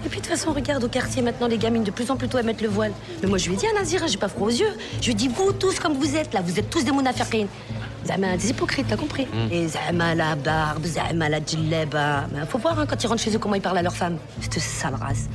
Et 0.05 0.09
puis 0.09 0.21
de 0.21 0.27
toute 0.27 0.27
façon, 0.27 0.53
regarde 0.53 0.83
au 0.83 0.89
quartier 0.89 1.23
maintenant, 1.23 1.47
les 1.47 1.59
gamines 1.59 1.85
de 1.85 1.91
plus 1.91 2.11
en 2.11 2.17
plus 2.17 2.29
tôt 2.29 2.39
à 2.39 2.43
mettre 2.43 2.63
le 2.63 2.69
voile. 2.69 2.93
Mais 3.23 3.29
moi, 3.29 3.39
je 3.39 3.49
lui 3.49 3.55
ai 3.55 3.57
dit 3.59 3.67
à 3.67 3.73
Nazira, 3.73 4.07
j'ai 4.07 4.19
pas 4.19 4.29
froid 4.29 4.49
aux 4.49 4.51
yeux. 4.51 4.73
Je 5.01 5.07
lui 5.07 5.13
ai 5.13 5.15
dit, 5.15 5.29
vous 5.29 5.53
tous 5.53 5.79
comme 5.79 5.95
vous 5.95 6.17
êtes 6.17 6.33
là, 6.33 6.41
vous 6.41 6.59
êtes 6.59 6.71
tous 6.71 6.85
des 6.85 6.93
mounafirines. 6.93 7.49
Zama, 8.07 8.37
des 8.37 8.51
hypocrites, 8.51 8.87
t'as 8.89 8.97
compris 8.97 9.27
mm. 9.27 9.53
Et 9.53 9.69
Zama 9.69 10.15
la 10.15 10.37
barbe, 10.37 10.87
Zama 10.87 11.29
la 11.29 11.39
djelleba. 11.45 12.27
Mais 12.33 12.47
faut 12.47 12.59
voir 12.59 12.79
hein, 12.79 12.87
quand 12.89 13.03
ils 13.03 13.07
rentrent 13.07 13.23
chez 13.23 13.35
eux 13.35 13.39
comment 13.39 13.57
ils 13.57 13.63
parlent 13.63 13.79
à 13.79 13.83
leurs 13.83 13.97
femmes. 13.97 14.17
Cette 14.41 14.59
sale 14.59 14.95
race. 14.95 15.29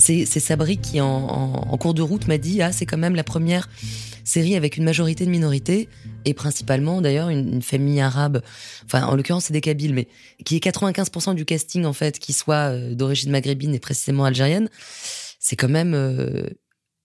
C'est 0.00 0.24
Sabri 0.40 0.78
qui, 0.78 1.00
en 1.00 1.76
cours 1.78 1.94
de 1.94 2.02
route, 2.02 2.26
m'a 2.26 2.38
dit 2.38 2.62
Ah, 2.62 2.72
c'est 2.72 2.86
quand 2.86 2.98
même 2.98 3.14
la 3.14 3.24
première 3.24 3.68
série 4.24 4.54
avec 4.54 4.76
une 4.76 4.84
majorité 4.84 5.24
de 5.24 5.30
minorités, 5.30 5.88
et 6.24 6.34
principalement 6.34 7.00
d'ailleurs 7.00 7.28
une, 7.30 7.62
famille 7.62 8.00
arabe, 8.00 8.42
enfin 8.84 9.04
en 9.06 9.16
l'occurrence 9.16 9.46
c'est 9.46 9.52
des 9.52 9.60
Kabyles, 9.60 9.94
mais 9.94 10.08
qui 10.44 10.56
est 10.56 10.64
95% 10.64 11.34
du 11.34 11.44
casting 11.44 11.84
en 11.84 11.92
fait, 11.92 12.18
qui 12.18 12.32
soit 12.32 12.70
euh, 12.72 12.94
d'origine 12.94 13.30
maghrébine 13.30 13.74
et 13.74 13.80
précisément 13.80 14.24
algérienne, 14.24 14.68
c'est 15.40 15.56
quand 15.56 15.68
même... 15.68 15.94
Euh, 15.94 16.44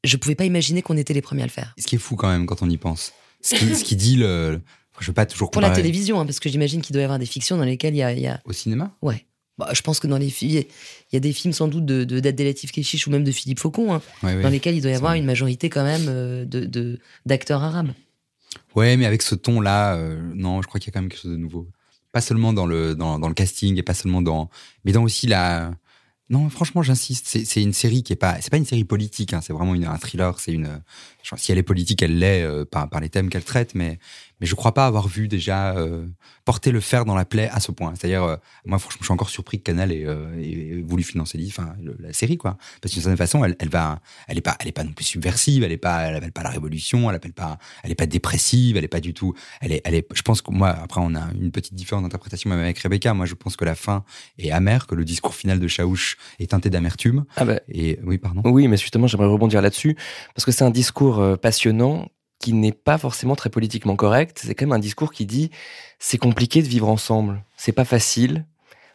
je 0.04 0.18
pouvais 0.18 0.36
pas 0.36 0.46
imaginer 0.46 0.84
qu'on 0.84 0.98
était 0.98 1.14
les 1.16 1.22
premiers 1.22 1.42
à 1.44 1.46
le 1.48 1.52
faire. 1.52 1.74
Ce 1.80 1.88
qui 1.88 1.96
est 1.96 2.00
fou 2.00 2.16
quand 2.16 2.28
même 2.28 2.46
quand 2.46 2.62
on 2.62 2.70
y 2.70 2.78
pense. 2.78 3.12
Ce 3.42 3.56
qui, 3.56 3.76
ce 3.76 3.84
qui 3.84 3.96
dit 3.96 4.18
le 4.18 4.62
Je 5.00 5.08
veux 5.08 5.14
pas 5.14 5.26
toujours 5.26 5.50
Pour 5.50 5.62
la 5.62 5.70
comparer- 5.70 5.82
télévision, 5.82 6.20
hein, 6.20 6.26
parce 6.26 6.40
que 6.40 6.50
j'imagine 6.50 6.82
qu'il 6.82 6.94
doit 6.94 7.02
y 7.02 7.06
avoir 7.06 7.18
des 7.18 7.26
fictions 7.26 7.58
dans 7.58 7.64
lesquelles 7.64 7.96
il 7.96 8.00
y 8.00 8.04
a. 8.04 8.12
il 8.12 8.20
y 8.20 8.28
a- 8.28 8.40
Au 8.46 8.54
cinéma? 8.54 8.96
Ouais. 9.02 9.26
Bah, 9.58 9.70
je 9.74 9.82
pense 9.82 10.00
que 10.00 10.08
dans 10.08 10.18
les 10.18 10.30
films, 10.30 10.52
il 10.52 11.14
y 11.14 11.16
a 11.16 11.20
des 11.22 11.32
films 11.32 11.54
sans 11.54 11.68
doute 11.70 11.86
de, 11.86 12.04
de 12.04 12.20
Kechiche 12.72 13.08
ou 13.08 13.12
même 13.12 13.24
de 13.24 13.32
Philippe 13.32 13.60
Faucon, 13.60 13.94
hein, 13.94 14.02
dans 14.22 14.50
lesquels 14.50 14.76
il 14.76 14.82
doit 14.82 14.92
y 14.92 14.96
avoir 14.96 15.14
une 15.14 15.26
majorité 15.26 15.70
quand 15.70 15.84
même 15.86 16.08
euh, 16.10 16.44
de, 16.46 16.66
de- 16.66 17.00
d'acteurs 17.26 17.64
arabes. 17.64 17.94
Ouais, 18.76 18.98
mais 18.98 19.06
avec 19.06 19.22
ce 19.22 19.36
ton-là, 19.36 19.96
euh, 19.96 20.20
non, 20.34 20.62
je 20.62 20.68
crois 20.68 20.80
qu'il 20.80 20.90
y 20.90 20.92
a 20.92 20.94
quand 20.94 21.02
même 21.02 21.10
quelque 21.10 21.22
chose 21.22 21.32
de 21.32 21.38
nouveau. 21.38 21.70
Pas 22.12 22.22
seulement 22.22 22.52
dans 22.54 22.66
le, 22.66 22.96
dans, 22.96 23.20
dans 23.20 23.28
le 23.30 23.34
casting 23.34 23.78
et 23.78 23.84
pas 23.84 23.94
seulement 23.94 24.22
dans. 24.22 24.50
Mais 24.84 24.92
dans 24.92 25.04
aussi 25.04 25.28
la. 25.28 25.72
Non, 26.30 26.50
franchement, 26.50 26.82
j'insiste. 26.82 27.28
C'est, 27.28 27.46
c'est 27.46 27.62
une 27.62 27.74
série 27.74 28.04
qui 28.04 28.12
est 28.14 28.18
pas. 28.18 28.38
C'est 28.42 28.50
pas 28.50 28.58
une 28.58 28.66
série 28.66 28.84
politique, 28.86 29.34
hein, 29.34 29.42
c'est 29.42 29.54
vraiment 29.54 29.76
une, 29.76 29.86
un 29.86 29.98
thriller. 29.98 30.40
C'est 30.40 30.54
une. 30.54 30.82
genre, 31.24 31.38
si 31.40 31.52
elle 31.52 31.58
est 31.58 31.64
politique, 31.64 32.02
elle 32.02 32.18
l'est 32.18 32.42
euh, 32.44 32.66
par, 32.66 32.90
par 32.90 33.00
les 33.02 33.10
thèmes 33.10 33.30
qu'elle 33.30 33.44
traite, 33.44 33.76
mais, 33.76 34.00
mais 34.42 34.48
je 34.48 34.56
crois 34.56 34.74
pas 34.74 34.86
avoir 34.86 35.08
vu 35.08 35.28
déjà 35.28 35.76
euh, 35.78 36.08
porter 36.44 36.72
le 36.72 36.80
fer 36.80 37.06
dans 37.06 37.16
la 37.16 37.26
plaie 37.26 37.50
à 37.50 37.60
ce 37.60 37.72
point. 37.72 37.94
C'est-à-dire, 37.96 38.24
euh, 38.24 38.36
moi, 38.66 38.80
franchement, 38.80 39.00
je 39.02 39.06
suis 39.06 39.14
encore 39.14 39.30
surpris 39.30 39.60
que 39.60 39.64
Canal 39.64 39.92
ait, 39.92 40.06
euh, 40.06 40.38
ait 40.42 40.82
voulu 40.86 41.04
financer 41.04 41.38
l'île- 41.38 41.50
enfin, 41.58 41.74
le- 41.82 41.96
la 42.00 42.14
série, 42.14 42.38
quoi. 42.38 42.58
Parce 42.82 42.94
d'une 42.94 43.02
certaine 43.04 43.18
façon, 43.18 43.44
elle, 43.44 43.56
elle 43.60 43.70
va. 43.70 44.00
Elle 44.28 44.38
est 44.38 44.42
pas, 44.42 44.56
elle 44.60 44.68
est 44.68 44.72
pas 44.74 44.84
non 44.84 44.94
plus 44.94 45.06
subversive, 45.06 45.64
elle 45.64 45.72
est 45.72 45.78
pas, 45.78 46.02
elle 46.04 46.16
appelle 46.16 46.32
pas 46.32 46.44
la 46.44 46.50
révolution, 46.50 47.10
elle 47.10 47.16
appelle 47.16 47.34
pas, 47.34 47.58
elle 47.84 47.92
est 47.92 47.96
pas 47.96 48.06
dépressive, 48.06 48.78
elle 48.78 48.84
est 48.84 48.88
pas 48.90 49.00
du 49.00 49.14
tout. 49.14 49.34
Elle 49.62 49.72
est, 49.72 49.82
elle 49.86 49.96
est. 49.96 50.06
Je 50.14 50.22
pense 50.22 50.42
que 50.42 50.52
moi, 50.52 50.70
après, 50.70 51.02
on 51.04 51.16
a 51.16 51.28
une 51.40 51.52
petite 51.52 51.74
différence 51.74 52.04
d'interprétation 52.04 52.50
même 52.50 52.60
avec 52.60 52.78
Rebecca. 52.80 53.14
Moi, 53.14 53.26
je 53.26 53.36
pense 53.36 53.56
que 53.56 53.66
la 53.66 53.76
fin 53.76 54.04
est 54.38 54.52
amère, 54.52 54.88
que 54.88 54.96
le 54.96 55.06
discours 55.06 55.34
final 55.36 55.60
de 55.60 55.68
Chaouch 55.68 56.18
est 56.40 56.52
teinté 56.52 56.70
d'amertume. 56.70 57.26
Ah 57.38 57.46
bah, 57.46 57.60
Et 57.70 58.00
oui, 58.04 58.18
pardon. 58.18 58.42
Oui, 58.46 58.68
mais 58.68 58.78
justement, 58.78 59.08
j'aimerais 59.08 59.28
rebondir 59.28 59.62
là-dessus, 59.62 59.96
parce 60.34 60.46
que 60.46 60.52
c'est 60.52 60.64
un 60.64 60.72
discours 60.72 61.24
passionnant 61.42 62.08
qui 62.40 62.54
n'est 62.54 62.72
pas 62.72 62.98
forcément 62.98 63.36
très 63.36 63.50
politiquement 63.50 63.96
correct. 63.96 64.42
C'est 64.44 64.56
quand 64.56 64.66
même 64.66 64.74
un 64.74 64.80
discours 64.80 65.12
qui 65.12 65.26
dit 65.26 65.50
c'est 66.00 66.18
compliqué 66.18 66.62
de 66.62 66.68
vivre 66.68 66.88
ensemble, 66.90 67.44
c'est 67.58 67.72
pas 67.72 67.86
facile. 67.86 68.46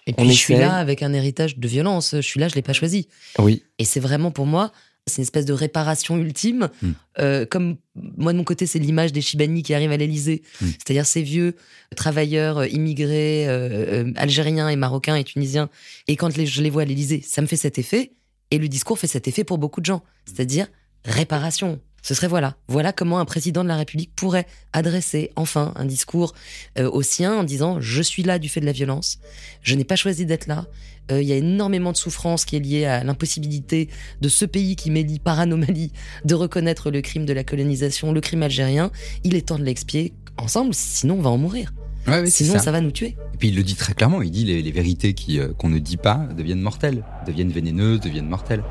Et 0.07 0.15
On 0.17 0.23
puis 0.23 0.33
je 0.33 0.39
suis 0.39 0.55
là 0.55 0.77
avec 0.77 1.03
un 1.03 1.13
héritage 1.13 1.59
de 1.59 1.69
violence. 1.69 2.13
Je 2.17 2.21
suis 2.21 2.41
là, 2.41 2.49
je 2.49 2.55
l'ai 2.55 2.63
pas 2.63 2.73
choisi. 2.73 3.09
Oui, 3.39 3.63
Et 3.79 3.85
c'est 3.85 4.01
vraiment 4.01 4.31
pour 4.31 4.47
moi, 4.47 4.73
c'est 5.07 5.17
une 5.19 5.23
espèce 5.23 5.45
de 5.45 5.53
réparation 5.53 6.17
ultime. 6.19 6.69
Mm. 6.83 6.91
Euh, 7.19 7.47
comme 7.47 7.77
moi 8.17 8.33
de 8.33 8.39
mon 8.39 8.45
côté, 8.45 8.67
c'est 8.67 8.79
l'image 8.79 9.13
des 9.13 9.21
Chibani 9.21 9.63
qui 9.63 9.75
arrivent 9.75 9.93
à 9.93 9.97
l'Élysée, 9.97 10.43
Mm. 10.61 10.67
c'est-à-dire 10.79 11.07
ces 11.07 11.23
vieux 11.23 11.55
travailleurs 11.97 12.59
euh, 12.59 12.69
immigrés 12.69 13.47
euh, 13.49 14.11
algériens 14.17 14.69
et 14.69 14.77
marocains 14.77 15.17
et 15.17 15.25
tunisiens. 15.25 15.69
Et 16.09 16.17
quand 16.17 16.37
les- 16.37 16.47
je 16.47 16.63
les 16.63 16.71
vois 16.71 16.83
à 16.83 16.85
l'Élysée, 16.87 17.23
ça 17.27 17.43
me 17.43 17.47
fait 17.47 17.57
cet 17.57 17.79
effet. 17.79 18.13
Et 18.51 18.59
le 18.59 18.69
discours 18.69 18.99
fait 18.99 19.07
cet 19.07 19.29
effet 19.29 19.45
pour 19.45 19.59
beaucoup 19.59 19.81
de 19.81 19.87
gens, 19.87 20.03
c'est-à-dire 20.27 20.67
réparation. 21.05 21.81
Ce 22.03 22.15
serait 22.15 22.29
voilà, 22.29 22.57
voilà 22.69 22.93
comment 22.93 23.19
un 23.19 23.25
président 23.25 23.63
de 23.63 23.69
la 23.69 23.77
République 23.77 24.13
pourrait 24.15 24.47
adresser 24.73 25.31
enfin 25.37 25.73
un 25.77 25.85
discours 25.85 26.35
euh, 26.79 26.91
au 26.91 27.03
sien 27.03 27.35
en 27.35 27.45
disant 27.45 27.81
je 27.81 28.03
suis 28.03 28.23
là 28.23 28.39
du 28.39 28.49
fait 28.49 28.61
de 28.61 28.67
la 28.67 28.73
violence, 28.73 29.19
je 29.63 29.75
n'ai 29.75 29.85
pas 29.85 29.97
choisi 29.97 30.27
d'être 30.27 30.47
là, 30.47 30.67
Euh, 31.11 31.23
il 31.23 31.29
y 31.29 31.33
a 31.33 31.37
énormément 31.37 31.93
de 31.93 31.97
souffrance 31.97 32.45
qui 32.45 32.57
est 32.57 32.61
liée 32.61 32.85
à 32.85 33.03
l'impossibilité 33.05 33.89
de 34.21 34.29
ce 34.29 34.45
pays 34.45 34.77
qui 34.77 34.91
m'élit 34.91 35.19
par 35.19 35.41
anomalie 35.41 35.93
de 36.25 36.35
reconnaître 36.35 36.91
le 36.91 37.01
crime 37.01 37.27
de 37.27 37.33
la 37.33 37.43
colonisation, 37.43 38.13
le 38.13 38.21
crime 38.21 38.43
algérien. 38.43 38.91
Il 39.25 39.35
est 39.35 39.49
temps 39.49 39.59
de 39.59 39.65
l'expier 39.65 40.13
ensemble, 40.37 40.73
sinon 40.75 41.17
on 41.19 41.23
va 41.23 41.31
en 41.31 41.39
mourir. 41.39 41.73
Ouais, 42.07 42.31
sinon 42.31 42.55
ça. 42.55 42.61
ça. 42.61 42.73
va 42.73 42.81
nous 42.81 42.93
tuer. 42.93 43.17
Et 43.35 43.37
puis 43.39 43.49
il 43.49 43.57
le 43.57 43.63
dit 43.63 43.75
très 43.75 43.93
clairement, 43.93 44.23
il 44.23 44.31
dit 44.31 44.45
les, 44.45 44.63
les 44.63 44.73
vérités 44.73 45.15
euh, 45.31 45.53
qu'on 45.59 45.69
ne 45.69 45.79
dit 45.79 45.99
pas 45.99 46.29
deviennent 46.37 46.63
mortelles, 46.63 47.05
deviennent 47.27 47.53
vénéneuses, 47.53 48.01
deviennent 48.01 48.29
mortelles. 48.29 48.63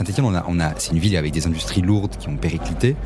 Saint-Etienne, 0.00 0.24
on 0.24 0.34
a, 0.34 0.44
on 0.48 0.58
a, 0.60 0.72
c'est 0.78 0.92
une 0.92 0.98
ville 0.98 1.14
avec 1.18 1.30
des 1.32 1.46
industries 1.46 1.82
lourdes 1.82 2.16
qui 2.16 2.28
ont 2.28 2.36
périclité 2.36 2.96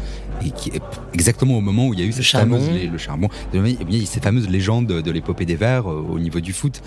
et 0.46 0.50
qui 0.52 0.70
est 0.70 0.80
exactement 1.12 1.56
au 1.58 1.60
moment 1.60 1.88
où 1.88 1.94
il 1.94 1.98
y 1.98 2.02
a 2.04 2.06
eu 2.06 2.12
cette 2.12 2.22
charbon. 2.22 2.60
fameuse, 2.60 2.90
le 2.92 2.98
charbon, 2.98 3.28
il 3.52 3.92
y 3.92 3.98
a 3.98 4.02
eu 4.02 4.06
cette 4.06 4.22
fameuse 4.22 4.48
légende 4.48 4.86
de, 4.86 5.10
l'épopée 5.10 5.44
des 5.44 5.56
Verts 5.56 5.90
euh, 5.90 6.06
au 6.08 6.20
niveau 6.20 6.38
du 6.38 6.52
foot. 6.52 6.82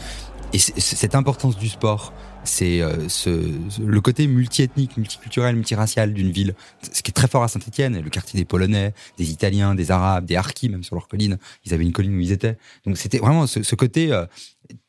Et 0.54 0.60
cette 0.60 1.14
importance 1.14 1.58
du 1.58 1.68
sport, 1.68 2.14
c'est 2.46 2.82
euh, 2.82 3.10
ce, 3.10 3.52
ce- 3.68 3.82
le 3.82 4.00
côté 4.00 4.28
multiethnique, 4.28 4.96
multiculturel, 4.96 5.58
multiracial 5.58 6.14
d'une 6.14 6.32
ville, 6.32 6.56
ce 6.90 7.02
qui 7.04 7.12
est 7.12 7.14
très 7.14 7.28
fort 7.28 7.44
à 7.44 7.50
Saint-Etienne, 7.50 8.00
le 8.00 8.10
quartier 8.10 8.40
des 8.40 8.46
Polonais, 8.46 8.94
des 9.18 9.30
Italiens, 9.32 9.76
des 9.76 9.92
Arabes, 9.92 10.24
des 10.26 10.38
Harkis, 10.38 10.70
même 10.70 10.84
sur 10.84 10.96
leur 10.96 11.10
colline, 11.10 11.38
ils 11.66 11.74
avaient 11.74 11.84
une 11.84 11.92
colline 11.92 12.16
où 12.16 12.22
ils 12.22 12.32
étaient. 12.32 12.58
Donc 12.86 12.98
c'était 12.98 13.18
vraiment 13.18 13.46
ce, 13.46 13.62
ce 13.62 13.76
côté, 13.76 14.14
euh, 14.14 14.26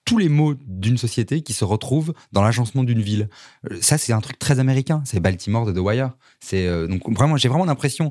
tous 0.09 0.17
les 0.17 0.31
mots 0.31 0.55
d'une 0.67 0.97
société 0.97 1.43
qui 1.43 1.53
se 1.53 1.67
retrouvent 1.67 2.15
dans 2.33 2.41
l'agencement 2.41 2.83
d'une 2.83 3.03
ville. 3.03 3.29
Euh, 3.71 3.77
Ça, 3.83 3.99
c'est 3.99 4.15
un 4.15 4.23
truc 4.23 4.39
très 4.39 4.59
américain. 4.59 5.03
C'est 5.05 5.21
Baltimore 5.21 5.67
de 5.67 5.73
The 5.73 5.85
Wire. 5.85 6.13
C'est 6.41 6.67
euh, 6.67 6.87
donc 6.87 7.03
vraiment, 7.11 7.37
j'ai 7.37 7.49
vraiment 7.49 7.67
l'impression, 7.67 8.11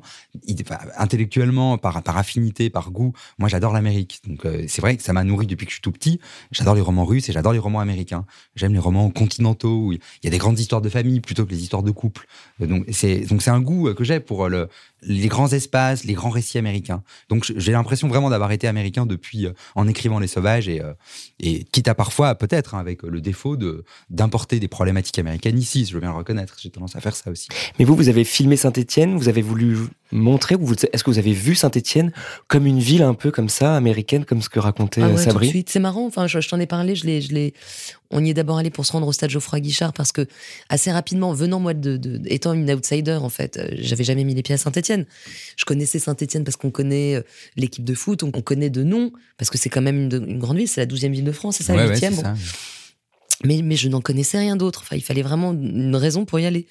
intellectuellement, 0.95 1.79
par, 1.79 2.03
par 2.03 2.17
affinité, 2.17 2.69
par 2.69 2.91
goût, 2.91 3.13
moi 3.39 3.49
j'adore 3.49 3.73
l'Amérique. 3.73 4.21
Donc 4.27 4.45
euh, 4.45 4.65
c'est 4.67 4.81
vrai 4.81 4.95
que 4.95 5.01
ça 5.01 5.11
m'a 5.11 5.23
nourri 5.23 5.47
depuis 5.47 5.65
que 5.65 5.71
je 5.71 5.77
suis 5.77 5.81
tout 5.81 5.91
petit. 5.91 6.19
J'adore 6.51 6.75
les 6.75 6.81
romans 6.81 7.03
russes 7.03 7.29
et 7.29 7.33
j'adore 7.33 7.53
les 7.53 7.57
romans 7.57 7.79
américains. 7.79 8.25
J'aime 8.55 8.73
les 8.73 8.79
romans 8.79 9.09
continentaux 9.09 9.77
où 9.85 9.93
il 9.93 9.99
y 10.23 10.27
a 10.27 10.29
des 10.29 10.37
grandes 10.37 10.59
histoires 10.59 10.81
de 10.81 10.89
famille 10.89 11.19
plutôt 11.19 11.47
que 11.47 11.51
les 11.51 11.63
histoires 11.63 11.83
de 11.83 11.91
couple. 11.91 12.27
Donc 12.59 12.85
c'est 12.91 13.21
donc 13.21 13.41
c'est 13.41 13.49
un 13.49 13.61
goût 13.61 13.91
que 13.95 14.03
j'ai 14.03 14.19
pour 14.19 14.49
le, 14.49 14.69
les 15.01 15.27
grands 15.27 15.51
espaces, 15.51 16.03
les 16.03 16.13
grands 16.13 16.29
récits 16.29 16.59
américains. 16.59 17.01
Donc 17.29 17.51
j'ai 17.55 17.71
l'impression 17.71 18.07
vraiment 18.07 18.29
d'avoir 18.29 18.51
été 18.51 18.67
américain 18.67 19.07
depuis 19.07 19.47
en 19.73 19.87
écrivant 19.87 20.19
Les 20.19 20.27
Sauvages 20.27 20.69
et 20.69 21.56
quitte 21.63 21.87
à 21.87 21.95
parfois 21.95 22.35
peut-être 22.35 22.75
hein, 22.75 22.79
avec 22.79 23.03
le 23.03 23.21
défaut 23.21 23.57
de 23.57 23.83
d'importer 24.09 24.59
des 24.59 24.67
problématiques 24.67 25.19
américaines 25.19 25.57
ici, 25.57 25.85
je 25.85 25.93
veux 25.93 25.99
bien 25.99 26.11
le 26.11 26.17
reconnaître. 26.17 26.55
J'ai 26.59 26.69
tendance 26.69 26.95
à 26.95 27.01
faire 27.01 27.15
ça 27.15 27.31
aussi. 27.31 27.47
Mais 27.79 27.85
vous, 27.85 27.95
vous 27.95 28.09
avez 28.09 28.23
filmé 28.23 28.55
Saint-Étienne, 28.57 29.17
vous 29.17 29.29
avez 29.29 29.41
voulu 29.41 29.77
montrer, 30.11 30.55
ou 30.55 30.65
vous- 30.65 30.75
est-ce 30.93 31.03
que 31.03 31.09
vous 31.09 31.17
avez 31.19 31.33
vu 31.33 31.53
Saint-Étienne 31.55 32.11
comme 32.47 32.65
une 32.65 32.79
ville 32.79 33.03
un 33.03 33.13
peu 33.13 33.29
comme 33.31 33.49
ça, 33.49 33.75
américaine, 33.75 34.23
comme 34.25 34.41
ce 34.41 34.49
que 34.49 34.59
racontait 34.59 35.01
Ah 35.01 35.05
euh, 35.05 35.09
ouais, 35.09 35.15
tout 35.15 35.19
de 35.19 35.23
Sabri? 35.31 35.49
suite. 35.49 35.69
C'est 35.69 35.79
marrant. 35.79 36.05
Enfin, 36.05 36.27
je, 36.27 36.39
je 36.39 36.47
t'en 36.49 36.59
ai 36.59 36.65
parlé. 36.67 36.95
Je 36.95 37.05
l'ai, 37.05 37.21
je 37.21 37.33
l'ai. 37.33 37.53
On 38.09 38.23
y 38.23 38.29
est 38.29 38.33
d'abord 38.33 38.57
allé 38.57 38.69
pour 38.69 38.85
se 38.85 38.93
rendre 38.93 39.05
au 39.07 39.11
stade 39.11 39.29
Geoffroy 39.29 39.59
Guichard 39.59 39.91
parce 39.91 40.11
que 40.13 40.25
assez 40.69 40.91
rapidement, 40.91 41.33
venant 41.33 41.59
moi 41.59 41.73
de, 41.73 41.97
de- 41.97 42.21
étant 42.25 42.53
une 42.53 42.71
outsider 42.71 43.17
en 43.21 43.27
fait, 43.29 43.57
euh, 43.57 43.67
j'avais 43.73 44.05
jamais 44.05 44.23
mis 44.23 44.33
les 44.33 44.43
pieds 44.43 44.55
à 44.55 44.57
Saint-Étienne. 44.57 45.05
Je 45.57 45.65
connaissais 45.65 45.99
Saint-Étienne 45.99 46.43
parce 46.45 46.55
qu'on 46.55 46.71
connaît 46.71 47.15
euh, 47.15 47.21
l'équipe 47.57 47.83
de 47.83 47.93
foot, 47.93 48.23
on, 48.23 48.31
on 48.33 48.41
connaît 48.41 48.69
de 48.69 48.83
nom 48.83 49.11
parce 49.37 49.49
que 49.49 49.57
c'est 49.57 49.69
quand 49.69 49.81
même 49.81 50.03
une, 50.03 50.25
une 50.29 50.39
grande 50.39 50.57
ville. 50.57 50.67
C'est 50.69 50.79
la 50.79 50.87
12e 50.87 51.11
ville 51.11 51.25
de 51.25 51.31
France, 51.33 51.57
c'est 51.57 51.63
ça, 51.63 51.73
Ouais, 51.73 51.79
la 51.85 51.89
ouais, 51.89 51.95
8e. 51.95 51.99
c'est 51.99 52.09
bon. 52.15 52.21
ça. 52.21 52.33
Mais, 53.43 53.61
mais 53.61 53.75
je 53.75 53.87
n'en 53.89 54.01
connaissais 54.01 54.39
rien 54.39 54.55
d'autre. 54.55 54.79
Enfin, 54.83 54.95
il 54.95 55.03
fallait 55.03 55.21
vraiment 55.21 55.51
une 55.53 55.95
raison 55.95 56.25
pour 56.25 56.39
y 56.39 56.45
aller. 56.45 56.65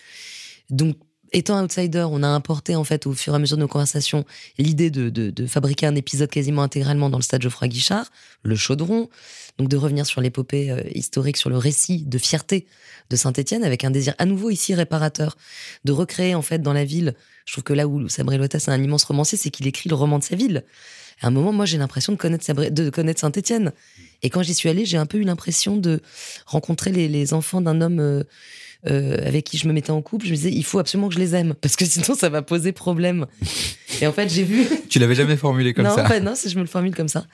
Donc, 0.70 0.96
étant 1.32 1.62
outsider, 1.62 2.06
on 2.10 2.22
a 2.22 2.28
importé, 2.28 2.76
en 2.76 2.84
fait, 2.84 3.06
au 3.06 3.12
fur 3.12 3.32
et 3.32 3.36
à 3.36 3.38
mesure 3.38 3.56
de 3.56 3.62
nos 3.62 3.68
conversations, 3.68 4.24
l'idée 4.58 4.90
de, 4.90 5.10
de, 5.10 5.46
fabriquer 5.46 5.86
un 5.86 5.94
épisode 5.94 6.30
quasiment 6.30 6.62
intégralement 6.62 7.10
dans 7.10 7.18
le 7.18 7.22
stade 7.22 7.42
Geoffroy 7.42 7.68
Guichard, 7.68 8.10
le 8.42 8.56
chaudron. 8.56 9.08
Donc, 9.58 9.68
de 9.68 9.76
revenir 9.76 10.04
sur 10.04 10.20
l'épopée 10.20 10.70
euh, 10.70 10.82
historique, 10.94 11.38
sur 11.38 11.48
le 11.48 11.56
récit 11.56 12.02
de 12.04 12.18
fierté 12.18 12.66
de 13.08 13.16
Saint-Etienne, 13.16 13.64
avec 13.64 13.84
un 13.84 13.90
désir 13.90 14.14
à 14.18 14.26
nouveau 14.26 14.50
ici 14.50 14.74
réparateur, 14.74 15.36
de 15.84 15.92
recréer, 15.92 16.34
en 16.34 16.42
fait, 16.42 16.60
dans 16.60 16.74
la 16.74 16.84
ville. 16.84 17.14
Je 17.46 17.52
trouve 17.52 17.64
que 17.64 17.72
là 17.72 17.88
où 17.88 18.08
Sabré 18.08 18.36
Lotas 18.36 18.66
un 18.68 18.82
immense 18.82 19.04
romancier, 19.04 19.38
c'est 19.38 19.50
qu'il 19.50 19.66
écrit 19.66 19.88
le 19.88 19.94
roman 19.94 20.18
de 20.18 20.24
sa 20.24 20.36
ville. 20.36 20.64
À 21.22 21.28
un 21.28 21.30
moment, 21.30 21.52
moi, 21.52 21.64
j'ai 21.64 21.78
l'impression 21.78 22.12
de 22.12 22.18
connaître, 22.18 22.52
de 22.52 22.90
connaître 22.90 23.20
Saint-Étienne. 23.20 23.72
Et 24.22 24.28
quand 24.28 24.42
j'y 24.42 24.54
suis 24.54 24.68
allée, 24.68 24.84
j'ai 24.84 24.98
un 24.98 25.06
peu 25.06 25.18
eu 25.18 25.24
l'impression 25.24 25.76
de 25.76 26.00
rencontrer 26.44 26.92
les, 26.92 27.08
les 27.08 27.32
enfants 27.32 27.62
d'un 27.62 27.80
homme 27.80 28.00
euh, 28.00 28.24
euh, 28.88 29.16
avec 29.26 29.44
qui 29.44 29.58
je 29.58 29.66
me 29.66 29.72
mettais 29.72 29.90
en 29.90 30.02
couple. 30.02 30.26
Je 30.26 30.30
me 30.30 30.36
disais, 30.36 30.50
il 30.50 30.64
faut 30.64 30.78
absolument 30.78 31.08
que 31.08 31.14
je 31.14 31.18
les 31.18 31.34
aime, 31.34 31.54
parce 31.54 31.76
que 31.76 31.84
sinon, 31.84 32.14
ça 32.14 32.28
va 32.28 32.42
poser 32.42 32.72
problème. 32.72 33.26
Et 34.00 34.06
en 34.06 34.12
fait, 34.12 34.28
j'ai 34.28 34.44
vu. 34.44 34.66
Tu 34.88 34.98
l'avais 34.98 35.14
jamais 35.14 35.36
formulé 35.36 35.74
comme 35.74 35.84
non, 35.84 35.94
ça. 35.94 36.04
en 36.04 36.08
fait, 36.08 36.20
non, 36.20 36.34
si 36.34 36.48
je 36.48 36.56
me 36.56 36.60
le 36.60 36.66
formule 36.68 36.94
comme 36.94 37.08
ça. 37.08 37.26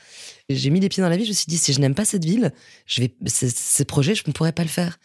J'ai 0.49 0.71
mis 0.71 0.81
les 0.81 0.89
pieds 0.89 1.03
dans 1.03 1.09
la 1.09 1.17
ville, 1.17 1.27
je 1.27 1.31
me 1.31 1.37
suis 1.37 1.47
dit, 1.47 1.59
si 1.59 1.73
je 1.73 1.81
n'aime 1.81 1.95
pas 1.95 2.05
cette 2.05 2.25
ville, 2.25 2.53
je 2.87 3.03
vais, 3.03 3.15
ce, 3.27 3.47
ce 3.49 3.83
projet, 3.83 4.15
je 4.15 4.25
ne 4.27 4.33
pourrais 4.33 4.53
pas 4.53 4.63
le 4.63 4.69
faire. 4.69 4.99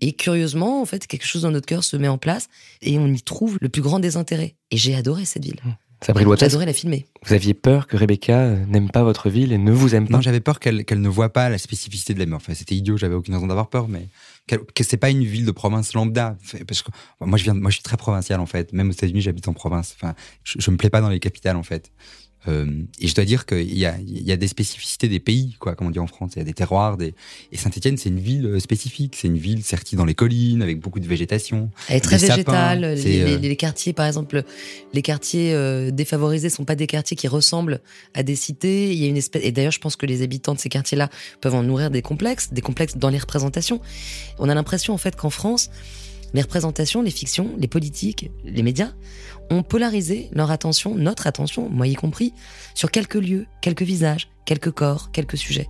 Et 0.00 0.12
curieusement, 0.12 0.82
en 0.82 0.84
fait, 0.84 1.06
quelque 1.06 1.26
chose 1.26 1.42
dans 1.42 1.50
notre 1.50 1.66
cœur 1.66 1.84
se 1.84 1.96
met 1.96 2.08
en 2.08 2.18
place 2.18 2.48
et 2.82 2.98
on 2.98 3.06
y 3.06 3.22
trouve 3.22 3.58
le 3.60 3.68
plus 3.68 3.82
grand 3.82 4.00
désintérêt. 4.00 4.56
Et 4.70 4.76
j'ai 4.76 4.94
adoré 4.94 5.24
cette 5.24 5.44
ville. 5.44 5.60
Sabri 6.02 6.22
J'ai 6.22 6.24
Loitas, 6.26 6.46
adoré 6.46 6.66
la 6.66 6.72
filmer. 6.72 7.06
vous 7.24 7.32
aviez 7.32 7.54
peur 7.54 7.86
que 7.86 7.96
Rebecca 7.96 8.40
euh, 8.40 8.64
n'aime 8.66 8.90
pas 8.90 9.02
votre 9.04 9.30
ville 9.30 9.52
et 9.52 9.58
ne 9.58 9.70
vous 9.70 9.94
aime 9.94 10.08
pas 10.08 10.14
Non, 10.16 10.20
j'avais 10.20 10.40
peur 10.40 10.58
qu'elle 10.58 10.84
qu'elle 10.84 11.00
ne 11.00 11.08
voit 11.08 11.32
pas 11.32 11.48
la 11.48 11.58
spécificité 11.58 12.12
de 12.12 12.18
la 12.18 12.26
mer. 12.26 12.36
Enfin, 12.36 12.54
c'était 12.54 12.74
idiot, 12.74 12.96
j'avais 12.96 13.14
aucune 13.14 13.34
raison 13.34 13.46
d'avoir 13.46 13.68
peur, 13.70 13.86
mais 13.88 14.08
que 14.48 14.84
c'est 14.84 14.96
pas 14.96 15.10
une 15.10 15.22
ville 15.24 15.46
de 15.46 15.52
province 15.52 15.94
lambda. 15.94 16.36
Parce 16.66 16.82
que 16.82 16.90
moi, 17.20 17.38
je 17.38 17.44
viens, 17.44 17.54
moi, 17.54 17.70
je 17.70 17.76
suis 17.76 17.82
très 17.82 17.96
provincial 17.96 18.40
en 18.40 18.46
fait. 18.46 18.72
Même 18.72 18.88
aux 18.88 18.92
États-Unis, 18.92 19.20
j'habite 19.20 19.46
en 19.46 19.52
province. 19.52 19.94
Enfin, 19.96 20.14
je, 20.42 20.58
je 20.58 20.70
me 20.70 20.76
plais 20.76 20.90
pas 20.90 21.00
dans 21.00 21.08
les 21.08 21.20
capitales 21.20 21.56
en 21.56 21.62
fait. 21.62 21.92
Euh, 22.48 22.66
et 22.98 23.06
je 23.06 23.14
dois 23.14 23.24
dire 23.24 23.46
qu'il 23.46 23.76
y 23.78 23.86
a, 23.86 23.94
il 24.00 24.22
y 24.22 24.32
a 24.32 24.36
des 24.36 24.48
spécificités 24.48 25.08
des 25.08 25.20
pays, 25.20 25.54
quoi, 25.60 25.74
comme 25.76 25.86
on 25.86 25.90
dit 25.90 26.00
en 26.00 26.06
France. 26.08 26.32
Il 26.34 26.38
y 26.38 26.42
a 26.42 26.44
des 26.44 26.52
terroirs. 26.54 26.96
Des... 26.96 27.14
Et 27.52 27.56
Saint-Etienne, 27.56 27.96
c'est 27.96 28.08
une 28.08 28.18
ville 28.18 28.46
euh, 28.46 28.58
spécifique. 28.58 29.14
C'est 29.16 29.28
une 29.28 29.38
ville 29.38 29.62
sertie 29.62 29.94
dans 29.94 30.04
les 30.04 30.14
collines, 30.14 30.60
avec 30.62 30.80
beaucoup 30.80 30.98
de 30.98 31.06
végétation. 31.06 31.70
Elle 31.88 31.98
est 31.98 32.00
très 32.00 32.18
végétale. 32.18 32.80
Les, 32.80 33.20
euh, 33.20 33.24
les- 33.26 33.38
les 33.38 33.56
quartiers, 33.56 33.92
par 33.92 34.06
exemple, 34.06 34.42
les 34.92 35.02
quartiers 35.02 35.52
euh, 35.54 35.90
défavorisés 35.92 36.50
sont 36.50 36.64
pas 36.64 36.74
des 36.74 36.86
quartiers 36.88 37.16
qui 37.16 37.28
ressemblent 37.28 37.80
à 38.14 38.22
des 38.24 38.34
cités. 38.36 38.92
Il 38.92 38.98
y 38.98 39.04
a 39.04 39.08
une 39.08 39.16
espèce. 39.16 39.42
Et 39.44 39.52
d'ailleurs, 39.52 39.72
je 39.72 39.80
pense 39.80 39.94
que 39.96 40.06
les 40.06 40.22
habitants 40.22 40.54
de 40.54 40.58
ces 40.58 40.68
quartiers-là 40.68 41.10
peuvent 41.40 41.54
en 41.54 41.62
nourrir 41.62 41.90
des 41.90 42.02
complexes, 42.02 42.52
des 42.52 42.60
complexes 42.62 42.96
dans 42.96 43.08
les 43.10 43.18
représentations. 43.18 43.80
On 44.38 44.48
a 44.48 44.54
l'impression, 44.54 44.94
en 44.94 44.98
fait, 44.98 45.14
qu'en 45.14 45.30
France, 45.30 45.70
les 46.34 46.42
représentations, 46.42 47.02
les 47.02 47.10
fictions, 47.10 47.50
les 47.58 47.68
politiques, 47.68 48.30
les 48.44 48.62
médias 48.62 48.92
ont 49.50 49.62
polarisé 49.62 50.28
leur 50.32 50.50
attention, 50.50 50.94
notre 50.94 51.26
attention, 51.26 51.68
moi 51.68 51.86
y 51.86 51.94
compris, 51.94 52.32
sur 52.74 52.90
quelques 52.90 53.16
lieux, 53.16 53.46
quelques 53.60 53.82
visages, 53.82 54.28
quelques 54.46 54.70
corps, 54.70 55.10
quelques 55.12 55.36
sujets. 55.36 55.68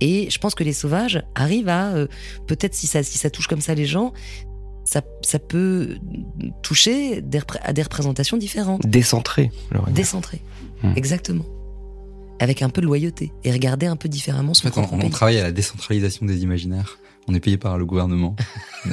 Et 0.00 0.30
je 0.30 0.38
pense 0.38 0.54
que 0.54 0.64
les 0.64 0.72
sauvages 0.72 1.22
arrivent 1.34 1.68
à, 1.68 1.88
euh, 1.94 2.06
peut-être 2.46 2.74
si 2.74 2.86
ça, 2.86 3.02
si 3.02 3.18
ça 3.18 3.28
touche 3.30 3.46
comme 3.48 3.60
ça 3.60 3.74
les 3.74 3.84
gens, 3.86 4.12
ça, 4.84 5.02
ça 5.22 5.38
peut 5.38 5.98
toucher 6.62 7.20
des 7.20 7.40
à 7.62 7.72
des 7.74 7.82
représentations 7.82 8.38
différentes, 8.38 8.86
Décentré. 8.86 9.50
décentrées. 9.92 10.40
Hmm. 10.82 10.92
Exactement. 10.96 11.44
Avec 12.40 12.62
un 12.62 12.70
peu 12.70 12.80
de 12.80 12.86
loyauté 12.86 13.32
et 13.44 13.50
regarder 13.52 13.86
un 13.86 13.96
peu 13.96 14.08
différemment 14.08 14.52
En 14.52 14.54
son 14.54 14.62
fait, 14.62 14.68
on, 14.78 14.82
propre 14.82 14.94
on 14.94 14.98
pays. 15.00 15.10
travaille 15.10 15.38
à 15.38 15.42
la 15.42 15.52
décentralisation 15.52 16.24
des 16.24 16.42
imaginaires. 16.42 16.98
On 17.30 17.34
est 17.34 17.40
payé 17.40 17.58
par 17.58 17.76
le 17.76 17.84
gouvernement. 17.84 18.34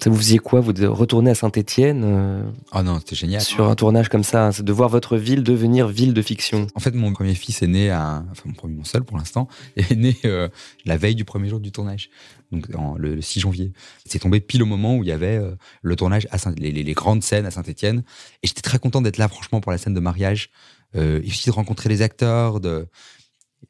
Ça 0.00 0.08
vous 0.10 0.16
faisiez 0.16 0.38
quoi 0.38 0.60
Vous 0.60 0.72
de 0.72 0.86
retourner 0.86 1.30
à 1.30 1.34
Saint-Étienne 1.34 2.52
Ah 2.72 2.82
non, 2.82 2.98
c'était 3.00 3.16
génial. 3.16 3.40
sur 3.42 3.68
un 3.68 3.74
tournage 3.74 4.08
comme 4.08 4.22
ça, 4.24 4.50
c'est 4.50 4.64
de 4.64 4.72
voir 4.72 4.88
votre 4.88 5.16
ville 5.16 5.42
devenir 5.42 5.88
ville 5.88 6.14
de 6.14 6.22
fiction? 6.22 6.66
En 6.74 6.80
fait, 6.80 6.94
mon 6.94 7.12
premier 7.12 7.34
fils 7.34 7.62
est 7.62 7.66
né 7.66 7.90
à, 7.90 8.24
enfin 8.30 8.42
mon 8.46 8.54
premier, 8.54 8.74
mon 8.74 8.84
seul 8.84 9.04
pour 9.04 9.18
l'instant, 9.18 9.46
est 9.76 9.94
né 9.94 10.16
euh, 10.24 10.48
la 10.86 10.96
veille 10.96 11.14
du 11.14 11.24
premier 11.24 11.48
jour 11.48 11.60
du 11.60 11.70
tournage, 11.70 12.08
donc 12.50 12.66
en- 12.74 12.96
le, 12.96 13.16
le 13.16 13.20
6 13.20 13.40
janvier. 13.40 13.72
C'est 14.06 14.20
tombé 14.20 14.40
pile 14.40 14.62
au 14.62 14.66
moment 14.66 14.96
où 14.96 15.02
il 15.02 15.08
y 15.08 15.12
avait 15.12 15.36
euh, 15.36 15.54
le 15.82 15.96
tournage 15.96 16.26
à 16.30 16.38
Saint, 16.38 16.54
les, 16.56 16.72
les- 16.72 16.82
les 16.82 16.94
grandes 16.94 17.22
scènes 17.22 17.44
à 17.46 17.50
Saint-Étienne, 17.50 18.04
et 18.42 18.46
j'étais 18.46 18.62
très 18.62 18.78
content 18.78 19.02
d'être 19.02 19.18
là, 19.18 19.28
franchement, 19.28 19.60
pour 19.60 19.70
la 19.70 19.78
scène 19.78 19.94
de 19.94 20.00
mariage, 20.00 20.50
euh, 20.96 21.20
et 21.22 21.26
aussi 21.28 21.46
de 21.50 21.54
rencontrer 21.54 21.88
les 21.90 22.00
acteurs, 22.02 22.58
de 22.60 22.86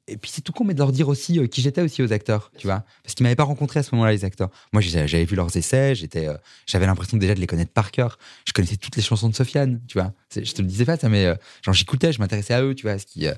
et 0.07 0.17
puis 0.17 0.31
c'est 0.31 0.41
tout 0.41 0.53
con, 0.53 0.65
mais 0.65 0.75
de 0.75 0.79
leur 0.79 0.93
dire 0.93 1.09
aussi 1.09 1.39
euh, 1.39 1.47
qui 1.47 1.63
j'étais 1.63 1.81
aussi 1.81 2.03
aux 2.03 2.13
acteurs, 2.13 2.51
tu 2.57 2.67
vois, 2.67 2.85
parce 3.03 3.15
qu'ils 3.15 3.25
m'avaient 3.25 3.37
pas 3.37 3.45
rencontré 3.45 3.81
à 3.81 3.83
ce 3.83 3.95
moment-là 3.95 4.13
les 4.13 4.25
acteurs. 4.25 4.51
Moi, 4.73 4.83
j'avais 4.83 5.25
vu 5.25 5.37
leurs 5.37 5.57
essais, 5.57 5.95
j'étais, 5.95 6.29
euh, 6.29 6.37
j'avais 6.67 6.87
l'impression 6.87 7.17
déjà 7.17 7.35
de 7.35 7.41
les 7.41 7.47
connaître 7.47 7.73
par 7.73 7.91
cœur. 7.91 8.19
Je 8.47 8.53
connaissais 8.53 8.77
toutes 8.77 8.97
les 8.97 9.03
chansons 9.03 9.29
de 9.29 9.35
Sofiane, 9.35 9.81
tu 9.89 9.99
vois. 9.99 10.13
Je 10.35 10.53
te 10.53 10.63
le 10.63 10.69
disais 10.69 10.85
pas 10.85 10.97
ça, 10.97 11.09
mais 11.09 11.27
euh, 11.27 11.35
genre 11.63 11.75
j'écoutais, 11.75 12.13
je 12.13 12.21
m'intéressais 12.21 12.55
à 12.55 12.63
eux, 12.63 12.75
tu 12.75 12.83
vois. 12.83 12.99
Ce 12.99 13.07
qui, 13.07 13.27
euh, 13.27 13.35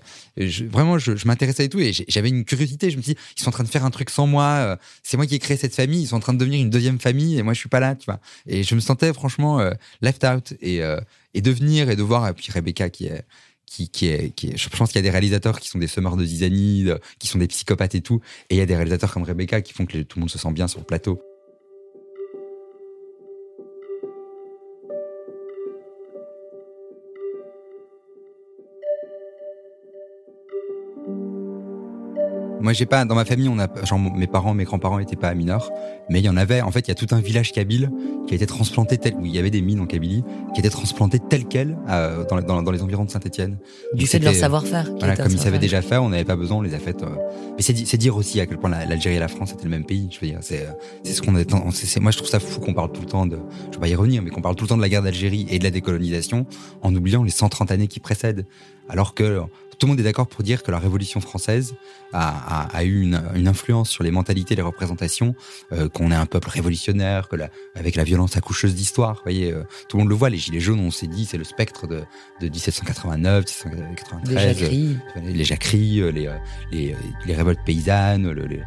vraiment, 0.71 0.99
je, 0.99 1.17
je 1.17 1.27
m'intéressais 1.27 1.67
et 1.67 1.69
tout, 1.69 1.81
et 1.81 1.93
j'avais 1.93 2.29
une 2.29 2.45
curiosité. 2.45 2.91
Je 2.91 2.97
me 2.97 3.03
dis, 3.03 3.17
ils 3.37 3.43
sont 3.43 3.49
en 3.49 3.53
train 3.53 3.65
de 3.65 3.69
faire 3.69 3.85
un 3.85 3.91
truc 3.91 4.11
sans 4.11 4.27
moi. 4.27 4.79
c'est 5.03 5.17
moi 5.17 5.27
qui 5.27 5.35
ai 5.35 5.39
créé 5.39 5.57
cette 5.57 5.75
famille. 5.75 6.03
Ils 6.03 6.09
sont 6.09 6.17
en 6.17 6.21
train 6.21 6.35
de 6.35 6.39
devenir 6.39 6.61
une 6.61 6.71
deuxième 6.71 6.99
famille, 6.99 7.39
et 7.39 7.43
moi 7.43 7.55
je 7.55 7.59
suis 7.59 7.69
pas 7.69 7.81
là, 7.81 7.95
tu 7.95 8.07
vois. 8.07 8.21
Et 8.47 8.63
je 8.63 8.75
me 8.75 8.81
sentais 8.81 9.13
franchement 9.13 9.61
left 10.01 10.25
out 10.25 10.55
et 10.61 10.83
et 11.37 11.43
de 11.43 11.51
venir 11.51 11.91
et 11.91 11.97
de 11.97 12.03
voir. 12.03 12.27
Et 12.29 12.33
puis 12.33 12.51
Rebecca 12.51 12.89
qui 12.89 13.07
est 13.07 13.23
qui, 13.67 13.89
qui 13.89 14.07
est, 14.07 14.33
je 14.57 14.69
pense 14.71 14.91
qu'il 14.91 14.97
y 14.97 15.01
a 15.01 15.03
des 15.03 15.11
réalisateurs 15.11 15.61
qui 15.61 15.69
sont 15.69 15.79
des 15.79 15.87
semeurs 15.89 16.17
de 16.17 16.25
zizanie, 16.25 16.85
de- 16.85 17.01
qui 17.19 17.27
sont 17.27 17.39
des 17.39 17.49
psychopathes 17.49 17.95
et 17.95 18.01
tout, 18.01 18.21
et 18.49 18.55
il 18.55 18.59
y 18.59 18.63
a 18.63 18.67
des 18.67 18.77
réalisateurs 18.77 19.13
comme 19.13 19.25
Rebecca 19.25 19.61
qui 19.61 19.73
font 19.73 19.87
que 19.87 19.99
tout 20.03 20.19
le 20.19 20.21
monde 20.21 20.31
se 20.31 20.39
sent 20.39 20.53
bien 20.53 20.69
sur 20.69 20.79
le 20.81 20.85
plateau. 20.87 21.21
Moi, 32.67 32.73
j'ai 32.73 32.85
pas 32.85 33.05
dans 33.05 33.15
ma 33.15 33.25
famille, 33.25 33.49
on 33.49 33.61
a 33.61 33.69
genre 33.85 34.01
mes 34.01 34.27
parents, 34.27 34.53
mes 34.53 34.65
grands-parents 34.65 34.99
étaient 34.99 35.15
pas 35.15 35.33
mineurs, 35.35 35.71
mais 36.11 36.19
il 36.19 36.25
y 36.25 36.29
en 36.29 36.37
avait. 36.37 36.63
En 36.63 36.73
fait, 36.73 36.81
il 36.81 36.89
y 36.89 36.91
a 36.91 36.97
tout 36.97 37.07
un 37.15 37.21
village 37.21 37.53
kabyle 37.53 37.93
qui 38.27 38.33
a 38.33 38.35
été 38.35 38.45
transplanté 38.45 38.99
tel 38.99 39.15
où 39.15 39.25
il 39.25 39.33
y 39.33 39.39
avait 39.39 39.51
des 39.51 39.63
mines 39.63 39.79
en 39.79 39.87
Kabylie 39.87 40.25
qui 40.53 40.59
étaient 40.59 40.69
transplantées 40.69 41.21
tel 41.21 41.45
quel 41.45 41.79
euh, 41.89 42.25
dans, 42.29 42.41
dans, 42.41 42.63
dans 42.65 42.73
les 42.73 42.83
environs 42.83 43.05
de 43.05 43.11
Saint-Étienne. 43.13 43.59
Du 43.95 44.09
fait 44.09 44.19
de 44.19 44.25
leur 44.25 44.35
savoir-faire. 44.35 44.87
qui 44.87 44.99
Voilà, 44.99 45.15
est 45.15 45.17
comme 45.17 45.27
ils 45.27 45.39
savaient 45.39 45.43
savoir-faire. 45.45 45.61
déjà 45.61 45.81
faire, 45.81 46.03
on 46.03 46.09
n'avait 46.09 46.25
pas 46.25 46.35
besoin, 46.35 46.57
on 46.57 46.63
les 46.63 46.75
a 46.75 46.81
faites. 46.81 47.05
euh. 47.05 47.07
Mais 47.57 47.63
c'est 47.63 47.73
di- 47.73 47.87
c'est 47.87 47.99
dire 47.99 48.17
aussi 48.17 48.41
à 48.41 48.47
quel 48.47 48.59
point 48.59 48.69
la- 48.69 48.85
l'Algérie 48.85 49.15
et 49.15 49.21
la 49.21 49.29
France 49.29 49.53
étaient 49.53 49.63
le 49.63 49.71
même 49.71 49.85
pays. 49.87 50.09
Je 50.11 50.19
veux 50.19 50.27
dire, 50.27 50.41
c'est 50.43 50.63
euh, 50.63 50.71
c'est 51.05 51.13
ce 51.13 51.23
qu'on 51.23 51.37
a. 51.37 51.43
on- 51.55 51.71
c'est- 51.71 51.87
c'est- 51.87 52.01
Moi, 52.01 52.11
je 52.11 52.17
trouve 52.17 52.29
ça 52.29 52.41
fou 52.41 52.59
qu'on 52.59 52.75
parle 52.75 52.91
tout 52.91 53.01
le 53.03 53.07
temps 53.07 53.27
de. 53.27 53.39
Je 53.71 53.77
vais 53.77 53.81
pas 53.81 53.89
y 53.89 53.95
revenir, 53.95 54.23
mais 54.23 54.31
qu'on 54.31 54.43
parle 54.43 54.57
tout 54.57 54.65
le 54.65 54.69
temps 54.71 54.77
de 54.77 54.83
la 54.83 54.89
guerre 54.89 55.03
d'Algérie 55.05 55.47
et 55.51 55.61
de 55.61 55.65
la 55.65 55.71
décolonisation 55.71 56.47
en 56.83 56.93
oubliant 56.97 57.23
les 57.23 57.31
130 57.31 57.71
années 57.71 57.87
qui 57.87 58.01
précèdent, 58.01 58.45
alors 58.89 59.15
que 59.15 59.41
tout 59.79 59.87
le 59.87 59.93
monde 59.93 60.01
est 60.01 60.05
d'accord 60.05 60.27
pour 60.27 60.43
dire 60.43 60.63
que 60.63 60.71
la 60.71 60.79
Révolution 60.79 61.21
française 61.21 61.75
a, 62.13 62.63
a- 62.65 62.77
a 62.77 62.85
eu 62.85 63.03
une, 63.03 63.21
une 63.35 63.47
influence 63.49 63.91
sur 63.91 64.03
les 64.05 64.11
mentalités, 64.11 64.55
les 64.57 64.63
représentations, 64.63 65.35
euh, 65.73 65.89
qu'on 65.89 66.11
est 66.11 66.15
un 66.15 66.27
peuple 66.27 66.49
révolutionnaire, 66.49 67.29
que 67.29 67.37
la, 67.37 67.51
avec 67.75 67.95
la 67.97 68.05
violence 68.05 68.37
accoucheuse 68.37 68.75
d'histoire, 68.75 69.17
vous 69.17 69.23
voyez, 69.25 69.53
euh, 69.53 69.65
tout 69.89 69.97
le 69.97 70.03
monde 70.05 70.11
le 70.11 70.15
voit. 70.17 70.31
Les 70.31 70.39
gilets 70.39 70.61
jaunes, 70.61 70.81
on 70.81 70.91
s'est 70.91 71.07
dit, 71.07 71.27
c'est 71.27 71.39
le 71.39 71.45
spectre 71.45 71.87
de, 71.87 72.03
de 72.41 72.49
1789, 72.49 73.45
1793, 73.45 74.35
Les 74.35 74.55
jacqueries. 74.55 74.97
euh, 75.17 75.21
les 75.21 75.45
jacqueries, 75.45 76.13
les, 76.13 76.31
les, 76.73 76.97
les 77.27 77.35
révoltes 77.35 77.61
paysannes, 77.65 78.31
le- 78.31 78.47
le- 78.47 78.61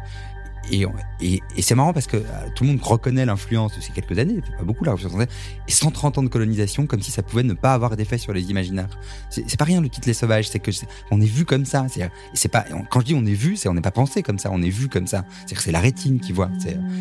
et, 0.70 0.84
et, 1.20 1.42
et 1.56 1.62
c'est 1.62 1.74
marrant 1.74 1.92
parce 1.92 2.06
que 2.06 2.16
euh, 2.16 2.22
tout 2.54 2.64
le 2.64 2.70
monde 2.70 2.80
reconnaît 2.82 3.24
l'influence 3.24 3.76
de 3.76 3.80
ces 3.80 3.92
quelques 3.92 4.18
années, 4.18 4.40
pas 4.58 4.64
beaucoup 4.64 4.84
la 4.84 4.92
Révolution 4.92 5.10
française, 5.18 5.34
et 5.66 5.72
130 5.72 6.18
ans 6.18 6.22
de 6.22 6.28
colonisation 6.28 6.86
comme 6.86 7.02
si 7.02 7.10
ça 7.10 7.22
pouvait 7.22 7.42
ne 7.42 7.54
pas 7.54 7.74
avoir 7.74 7.96
d'effet 7.96 8.18
sur 8.18 8.32
les 8.32 8.50
imaginaires. 8.50 8.98
C'est 9.30 9.58
pas 9.58 9.64
rien 9.64 9.80
le 9.80 9.88
titre 9.88 10.06
Les 10.06 10.14
Sauvages, 10.14 10.48
c'est 10.48 10.58
que 10.58 10.70
on 11.10 11.20
est 11.20 11.26
vu 11.26 11.44
comme 11.44 11.64
ça. 11.64 11.86
C'est 12.34 12.48
pas 12.48 12.64
quand 12.90 13.00
je 13.00 13.06
dis 13.06 13.14
on 13.14 13.24
est 13.24 13.32
vu, 13.32 13.56
c'est 13.56 13.68
on 13.68 13.74
n'est 13.74 13.80
pas 13.80 13.90
pensé 13.90 14.22
comme 14.22 14.38
ça, 14.38 14.50
on 14.52 14.62
est 14.62 14.70
vu 14.70 14.88
comme 14.88 15.06
ça. 15.06 15.24
C'est 15.46 15.54
que 15.54 15.62
c'est 15.62 15.72
la 15.72 15.80
rétine 15.80 16.20
qui 16.20 16.32
voit. 16.32 16.50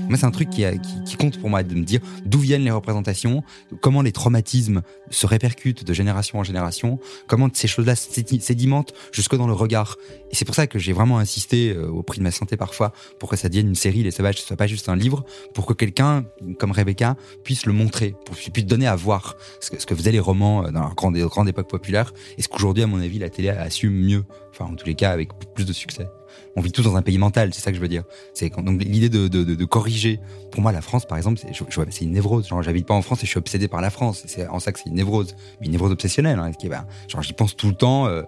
Moi 0.08 0.18
c'est 0.18 0.26
un 0.26 0.32
truc 0.32 0.50
qui, 0.50 0.64
qui, 1.06 1.16
compte 1.16 1.40
pour 1.40 1.50
moi 1.50 1.64
de 1.64 1.76
me 1.76 1.84
dire 1.84 2.00
d'où 2.26 2.40
viennent 2.40 2.64
les 2.64 2.72
représentations, 2.72 3.44
comment 3.82 4.02
les 4.02 4.12
traumatismes 4.12 4.82
se 5.10 5.28
répercutent 5.28 5.84
de 5.84 5.94
génération 5.94 6.40
en 6.40 6.44
génération, 6.44 7.00
comment 7.28 7.50
ces 7.52 7.68
choses-là 7.68 7.96
sédi- 7.96 8.40
sédimentent 8.40 8.94
jusque 9.12 9.36
dans 9.36 9.48
le 9.48 9.54
regard. 9.54 9.98
Et 10.32 10.36
c'est 10.36 10.46
pour 10.46 10.56
ça 10.56 10.68
que 10.68 10.80
j'ai 10.80 10.94
vraiment 10.94 11.20
insisté 11.20 11.72
euh, 11.72 11.88
au 11.90 12.04
prix 12.04 12.20
de 12.20 12.24
ma 12.24 12.32
santé 12.32 12.58
parfois 12.58 12.94
pour 13.20 13.30
que 13.30 13.36
ça 13.36 13.49
une 13.58 13.76
série 13.76 14.04
Les 14.04 14.12
Sauvages, 14.12 14.38
ce 14.38 14.46
soit 14.46 14.58
pas 14.58 14.68
juste 14.68 14.90
un 14.90 14.96
livre, 14.96 15.26
pour 15.54 15.66
que 15.66 15.74
quelqu'un 15.74 16.26
comme 16.58 16.72
Rebecca 16.72 17.16
puisse 17.44 17.66
le 17.66 17.74
montrer, 17.74 18.16
pour 18.26 18.36
puisse 18.36 18.66
donner 18.66 18.88
à 18.88 18.96
voir 18.96 19.36
ce 19.60 19.72
que, 19.72 19.82
ce 19.82 19.86
faisaient 19.94 20.12
les 20.12 20.20
romans 20.20 20.66
euh, 20.66 20.72
dans 20.72 20.82
la 20.82 20.94
grande, 20.96 21.18
grande 21.18 21.50
époque 21.50 21.70
populaire 21.70 22.14
et 22.38 22.42
ce 22.42 22.48
qu'aujourd'hui, 22.48 22.84
à 22.84 22.88
mon 22.88 23.00
avis, 23.02 23.20
la 23.20 23.30
télé 23.30 23.50
assume 23.50 23.94
mieux. 23.94 24.24
Enfin, 24.52 24.66
en 24.66 24.76
tous 24.76 24.86
les 24.86 24.96
cas, 24.96 25.12
avec 25.12 25.30
plus 25.54 25.66
de 25.66 25.74
succès. 25.74 26.08
On 26.56 26.62
vit 26.62 26.72
tous 26.72 26.84
dans 26.84 26.96
un 26.96 27.02
pays 27.02 27.18
mental, 27.18 27.54
c'est 27.54 27.62
ça 27.62 27.72
que 27.72 27.78
je 27.78 27.82
veux 27.82 27.88
dire. 27.88 28.04
Donc 28.58 28.82
l'idée 28.84 29.10
de, 29.10 29.66
corriger. 29.66 30.20
Pour 30.52 30.62
moi, 30.62 30.72
la 30.72 30.82
France, 30.82 31.06
par 31.06 31.18
exemple, 31.18 31.40
c'est 31.40 32.02
une 32.02 32.12
névrose. 32.12 32.48
Genre, 32.48 32.62
j'habite 32.64 32.86
pas 32.86 32.94
en 32.94 33.02
France 33.02 33.20
et 33.24 33.26
je 33.26 33.32
suis 33.32 33.38
obsédé 33.38 33.68
par 33.68 33.82
la 33.82 33.90
France. 33.90 34.24
C'est 34.26 34.48
en 34.48 34.60
ça 34.60 34.72
que 34.72 34.80
c'est 34.80 34.90
une 34.90 34.96
névrose, 34.96 35.36
une 35.62 35.72
névrose 35.72 35.92
obsessionnelle. 35.92 36.40
Hein, 36.40 36.52
bah, 36.66 36.86
genre, 37.08 37.22
j'y 37.22 37.34
pense 37.34 37.56
tout 37.56 37.68
le 37.68 37.76
temps. 37.76 38.08
euh, 38.08 38.24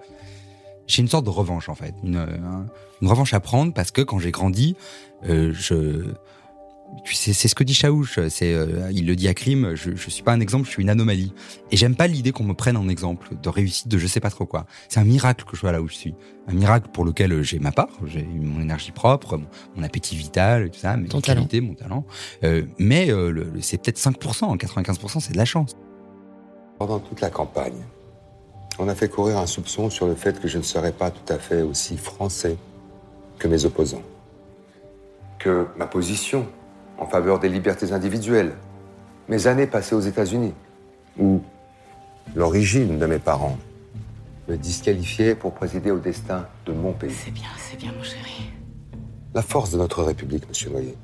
j'ai 0.88 1.02
une 1.02 1.08
sorte 1.08 1.26
de 1.26 1.30
revanche 1.30 1.70
en 1.70 1.76
fait, 1.76 1.94
une, 2.04 2.18
un- 2.18 2.66
une 3.02 3.08
revanche 3.08 3.34
à 3.34 3.40
prendre 3.40 3.74
parce 3.74 3.92
que 3.92 4.02
quand 4.02 4.20
j'ai 4.20 4.32
grandi, 4.32 4.76
euh, 5.28 5.52
je 5.54 6.06
tu 7.06 7.16
sais, 7.16 7.32
c'est 7.32 7.48
ce 7.48 7.56
que 7.56 7.64
dit 7.64 7.74
Chaouch, 7.74 8.20
c'est 8.28 8.54
euh, 8.54 8.92
il 8.92 9.06
le 9.08 9.16
dit 9.16 9.30
à 9.30 9.34
Crime, 9.34 9.76
je, 9.76 9.96
je 9.96 10.10
suis 10.10 10.24
pas 10.24 10.34
un 10.34 10.42
exemple, 10.42 10.66
je 10.66 10.72
suis 10.72 10.84
une 10.84 10.90
anomalie. 10.90 11.32
Et 11.72 11.78
j'aime 11.78 11.96
pas 11.96 12.06
l'idée 12.06 12.34
qu'on 12.34 12.44
me 12.44 12.54
prenne 12.54 12.76
en 12.76 12.90
exemple 12.90 13.30
de 13.42 13.48
réussite 13.48 13.88
de 13.88 13.98
je 13.98 14.08
sais 14.08 14.20
pas 14.20 14.30
trop 14.30 14.46
quoi. 14.46 14.66
C'est 14.90 15.00
un 15.00 15.06
miracle 15.06 15.46
que 15.46 15.52
je 15.56 15.62
sois 15.62 15.72
là 15.72 15.82
où 15.82 15.88
je 15.88 15.94
suis. 15.94 16.16
Un 16.50 16.54
miracle 16.54 16.90
pour 16.92 17.06
lequel 17.06 17.32
euh, 17.32 17.44
j'ai 17.44 17.60
ma 17.60 17.72
part, 17.72 17.88
j'ai 18.08 18.24
mon 18.24 18.60
énergie 18.60 18.92
propre, 18.92 19.38
mon, 19.38 19.48
mon 19.78 19.84
appétit 19.84 20.18
vital, 20.18 20.70
tout 20.70 20.80
ça, 20.80 20.98
mes 20.98 21.08
Ton 21.08 21.22
qualités, 21.22 21.62
mon 21.62 21.76
talent. 21.76 22.06
Euh, 22.44 22.66
mais 22.78 23.10
euh, 23.10 23.32
le- 23.32 23.46
le- 23.46 23.62
c'est 23.62 23.78
peut-être 23.78 23.98
5%, 23.98 24.58
95% 24.58 25.22
c'est 25.22 25.32
de 25.32 25.38
la 25.38 25.46
chance. 25.46 25.78
Pendant 26.78 27.00
toute 27.00 27.22
la 27.22 27.30
campagne, 27.30 27.86
on 28.80 28.88
a 28.88 28.96
fait 28.96 29.10
courir 29.10 29.38
un 29.38 29.46
soupçon 29.46 29.90
sur 29.90 30.08
le 30.08 30.16
fait 30.16 30.40
que 30.40 30.48
je 30.48 30.58
ne 30.58 30.64
serais 30.64 30.92
pas 30.92 31.12
tout 31.12 31.34
à 31.34 31.38
fait 31.38 31.62
aussi 31.62 31.98
français 31.98 32.58
que 33.38 33.48
mes 33.48 33.66
opposants. 33.66 34.04
Que 35.40 35.68
ma 35.78 35.88
position 35.88 36.48
en 36.98 37.06
faveur 37.06 37.40
des 37.40 37.50
libertés 37.50 37.92
individuelles, 37.92 38.54
mes 39.28 39.48
années 39.48 39.68
passées 39.68 39.96
aux 39.96 40.02
États-Unis, 40.02 40.54
ou 41.20 41.42
l'origine 42.36 43.00
de 43.00 43.06
mes 43.06 43.20
parents, 43.20 43.58
me 44.48 44.58
disqualifiaient 44.58 45.36
pour 45.36 45.54
présider 45.54 45.92
au 45.92 46.00
destin 46.00 46.48
de 46.66 46.74
mon 46.74 46.94
pays. 46.94 47.12
C'est 47.12 47.32
bien, 47.32 47.50
c'est 47.58 47.78
bien, 47.78 47.92
mon 47.96 48.04
chéri. 48.04 48.52
La 49.34 49.42
force 49.42 49.72
de 49.72 49.78
notre 49.78 50.04
République, 50.04 50.48
monsieur 50.48 50.70
Noyer, 50.70 50.98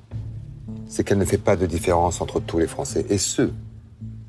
c'est 0.88 1.03
qu'elle 1.03 1.17
ne 1.17 1.25
fait 1.25 1.38
pas 1.38 1.56
de 1.56 1.65
différence 1.65 2.21
entre 2.21 2.39
tous 2.39 2.60
les 2.60 2.67
Français. 2.67 3.06
Et 3.10 3.17
ceux 3.17 3.53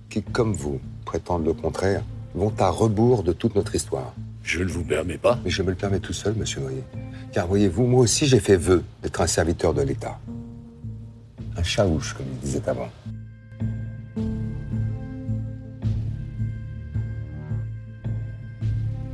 qui, 0.08 0.22
comme 0.22 0.52
vous, 0.52 0.80
prétendent 1.04 1.44
le 1.44 1.52
contraire, 1.52 2.02
vont 2.34 2.52
à 2.58 2.68
rebours 2.68 3.22
de 3.22 3.32
toute 3.32 3.54
notre 3.54 3.74
histoire. 3.74 4.14
Je 4.42 4.62
ne 4.62 4.68
vous 4.68 4.84
permets 4.84 5.18
pas. 5.18 5.38
Mais 5.44 5.50
je 5.50 5.62
me 5.62 5.70
le 5.70 5.76
permets 5.76 6.00
tout 6.00 6.12
seul, 6.12 6.34
monsieur 6.34 6.60
Noyer. 6.60 6.84
Car 7.32 7.46
voyez-vous, 7.46 7.86
moi 7.86 8.00
aussi 8.00 8.26
j'ai 8.26 8.40
fait 8.40 8.56
vœu 8.56 8.82
d'être 9.02 9.20
un 9.20 9.26
serviteur 9.26 9.74
de 9.74 9.82
l'État. 9.82 10.18
Un 11.56 11.62
chaouche, 11.62 12.14
comme 12.14 12.26
il 12.32 12.38
disait 12.38 12.68
avant. 12.68 12.88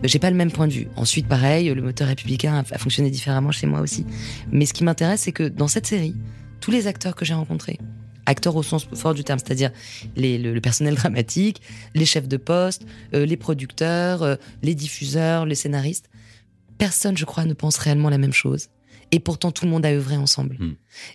J'ai 0.05 0.19
pas 0.19 0.31
le 0.31 0.37
même 0.37 0.53
point 0.53 0.69
de 0.69 0.73
vue. 0.73 0.89
Ensuite, 0.97 1.27
pareil, 1.27 1.73
le 1.73 1.81
moteur 1.81 2.09
républicain 2.09 2.57
a, 2.57 2.75
a 2.75 2.79
fonctionné 2.79 3.11
différemment 3.11 3.51
chez 3.51 3.67
moi 3.67 3.81
aussi. 3.81 4.05
Mais 4.53 4.67
ce 4.67 4.75
qui 4.75 4.85
m'intéresse, 4.85 5.23
c'est 5.23 5.33
que 5.33 5.49
dans 5.49 5.67
cette 5.67 5.87
série, 5.87 6.15
tous 6.61 6.71
les 6.71 6.87
acteurs 6.87 7.17
que 7.17 7.25
j'ai 7.25 7.35
rencontrés, 7.35 7.79
acteurs 8.27 8.57
au 8.57 8.63
sens 8.63 8.87
fort 8.95 9.15
du 9.15 9.25
terme, 9.25 9.39
c'est-à-dire 9.39 9.71
le, 10.17 10.53
le 10.53 10.61
personnel 10.61 10.95
dramatique, 10.97 11.61
les 11.95 12.07
chefs 12.07 12.29
de 12.29 12.37
poste, 12.37 12.85
euh, 13.15 13.27
les 13.27 13.37
producteurs, 13.37 14.23
euh, 14.23 14.37
les 14.63 14.75
diffuseurs, 14.75 15.47
les 15.47 15.55
scénaristes, 15.55 16.11
personne, 16.79 17.17
je 17.17 17.25
crois, 17.25 17.45
ne 17.45 17.55
pense 17.55 17.77
réellement 17.79 18.11
la 18.11 18.19
même 18.19 18.33
chose. 18.33 18.69
Et 19.13 19.21
pourtant, 19.21 19.53
tout 19.53 19.65
le 19.65 19.71
monde 19.71 19.87
a 19.87 19.91
œuvré 19.91 20.17
ensemble. 20.17 20.59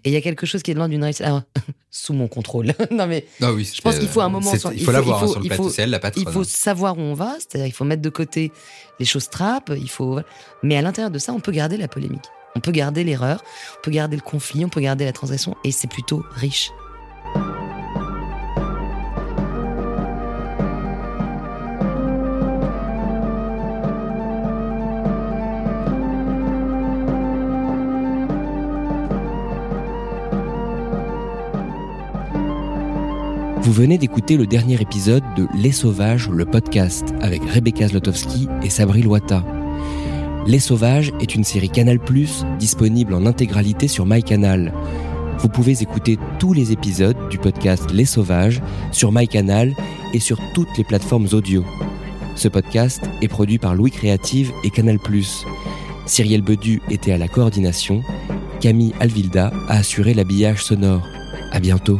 Et 0.06 0.10
il 0.10 0.14
y 0.14 0.16
a 0.16 0.22
quelque 0.22 0.46
chose 0.46 0.64
qui 0.64 0.72
est 0.72 0.74
de 0.74 0.80
l'ordre 0.80 0.92
d'une 0.92 1.04
réussite. 1.04 1.26
Alors, 1.26 1.42
sous 1.92 2.14
mon 2.14 2.28
contrôle. 2.30 2.74
non, 2.92 3.08
mais 3.08 3.26
Ah 3.42 3.52
oui, 3.52 3.70
je 3.76 3.82
pense 3.82 4.00
qu'il 4.00 4.08
faut 4.08 4.22
un 4.22 4.30
moment. 4.30 4.54
il 4.54 4.84
faut 4.86 4.92
l'avoir, 4.92 5.24
hein, 5.24 5.28
sur 5.28 5.42
le 5.42 5.48
plateau, 5.48 5.70
elle, 5.78 5.90
la 5.90 6.00
patronne, 6.00 6.24
Il 6.26 6.32
faut 6.32 6.46
savoir 6.46 6.98
où 6.98 7.02
on 7.02 7.14
va, 7.14 7.36
c'est-à-dire 7.40 7.68
il 7.68 7.74
faut 7.74 7.84
mettre 7.84 8.02
de 8.02 8.10
côté 8.10 8.54
les 9.00 9.06
choses 9.06 9.30
trappes. 9.30 9.74
Il 9.76 9.90
faut. 9.90 10.20
Mais 10.64 10.78
à 10.78 10.82
l'intérieur 10.82 11.12
de 11.12 11.20
ça, 11.20 11.34
on 11.34 11.42
peut 11.42 11.52
garder 11.52 11.76
la 11.76 11.90
polémique. 11.90 12.24
On 12.56 12.62
peut 12.62 12.72
garder 12.72 13.04
l'erreur, 13.04 13.44
on 13.78 13.82
peut 13.84 13.92
garder 13.92 14.16
le 14.16 14.22
conflit, 14.22 14.66
on 14.66 14.70
peut 14.70 14.82
garder 14.82 15.06
la 15.06 15.14
transgression, 15.14 15.56
et 15.64 15.72
c'est 15.72 15.90
plutôt 15.90 16.24
riche. 16.32 16.72
Vous 33.70 33.76
venez 33.76 34.00
d'écouter 34.00 34.36
le 34.36 34.48
dernier 34.48 34.82
épisode 34.82 35.22
de 35.38 35.48
Les 35.54 35.72
Sauvages, 35.72 36.28
le 36.28 36.44
podcast, 36.44 37.14
avec 37.22 37.44
Rebecca 37.44 37.88
Zlotowski 37.88 38.48
et 38.64 38.70
Sabri 38.72 39.04
Loata. 39.04 39.46
Les 40.48 40.58
Sauvages 40.58 41.12
est 41.22 41.36
une 41.36 41.44
série 41.44 41.70
Canal+, 41.70 42.00
disponible 42.58 43.14
en 43.14 43.28
intégralité 43.28 43.88
sur 43.88 44.08
MyCanal. 44.08 44.74
Vous 45.38 45.50
pouvez 45.50 45.84
écouter 45.84 46.18
tous 46.40 46.52
les 46.54 46.72
épisodes 46.72 47.30
du 47.30 47.38
podcast 47.38 47.92
Les 47.92 48.06
Sauvages 48.06 48.60
sur 48.92 49.12
MyCanal 49.12 49.76
et 50.16 50.20
sur 50.20 50.40
toutes 50.56 50.76
les 50.76 50.84
plateformes 50.84 51.28
audio. 51.34 51.64
Ce 52.36 52.48
podcast 52.48 53.04
est 53.22 53.28
produit 53.28 53.60
par 53.60 53.76
Louis 53.76 53.92
Créative 53.92 54.52
et 54.64 54.72
Canal+. 54.72 54.98
Cyrielle 56.08 56.42
Bedu 56.42 56.82
était 56.90 57.12
à 57.12 57.20
la 57.20 57.28
coordination, 57.28 58.02
Camille 58.62 58.96
Alvilda 59.00 59.54
a 59.68 59.78
assuré 59.78 60.16
l'habillage 60.16 60.64
sonore. 60.64 61.08
À 61.52 61.60
bientôt. 61.60 62.00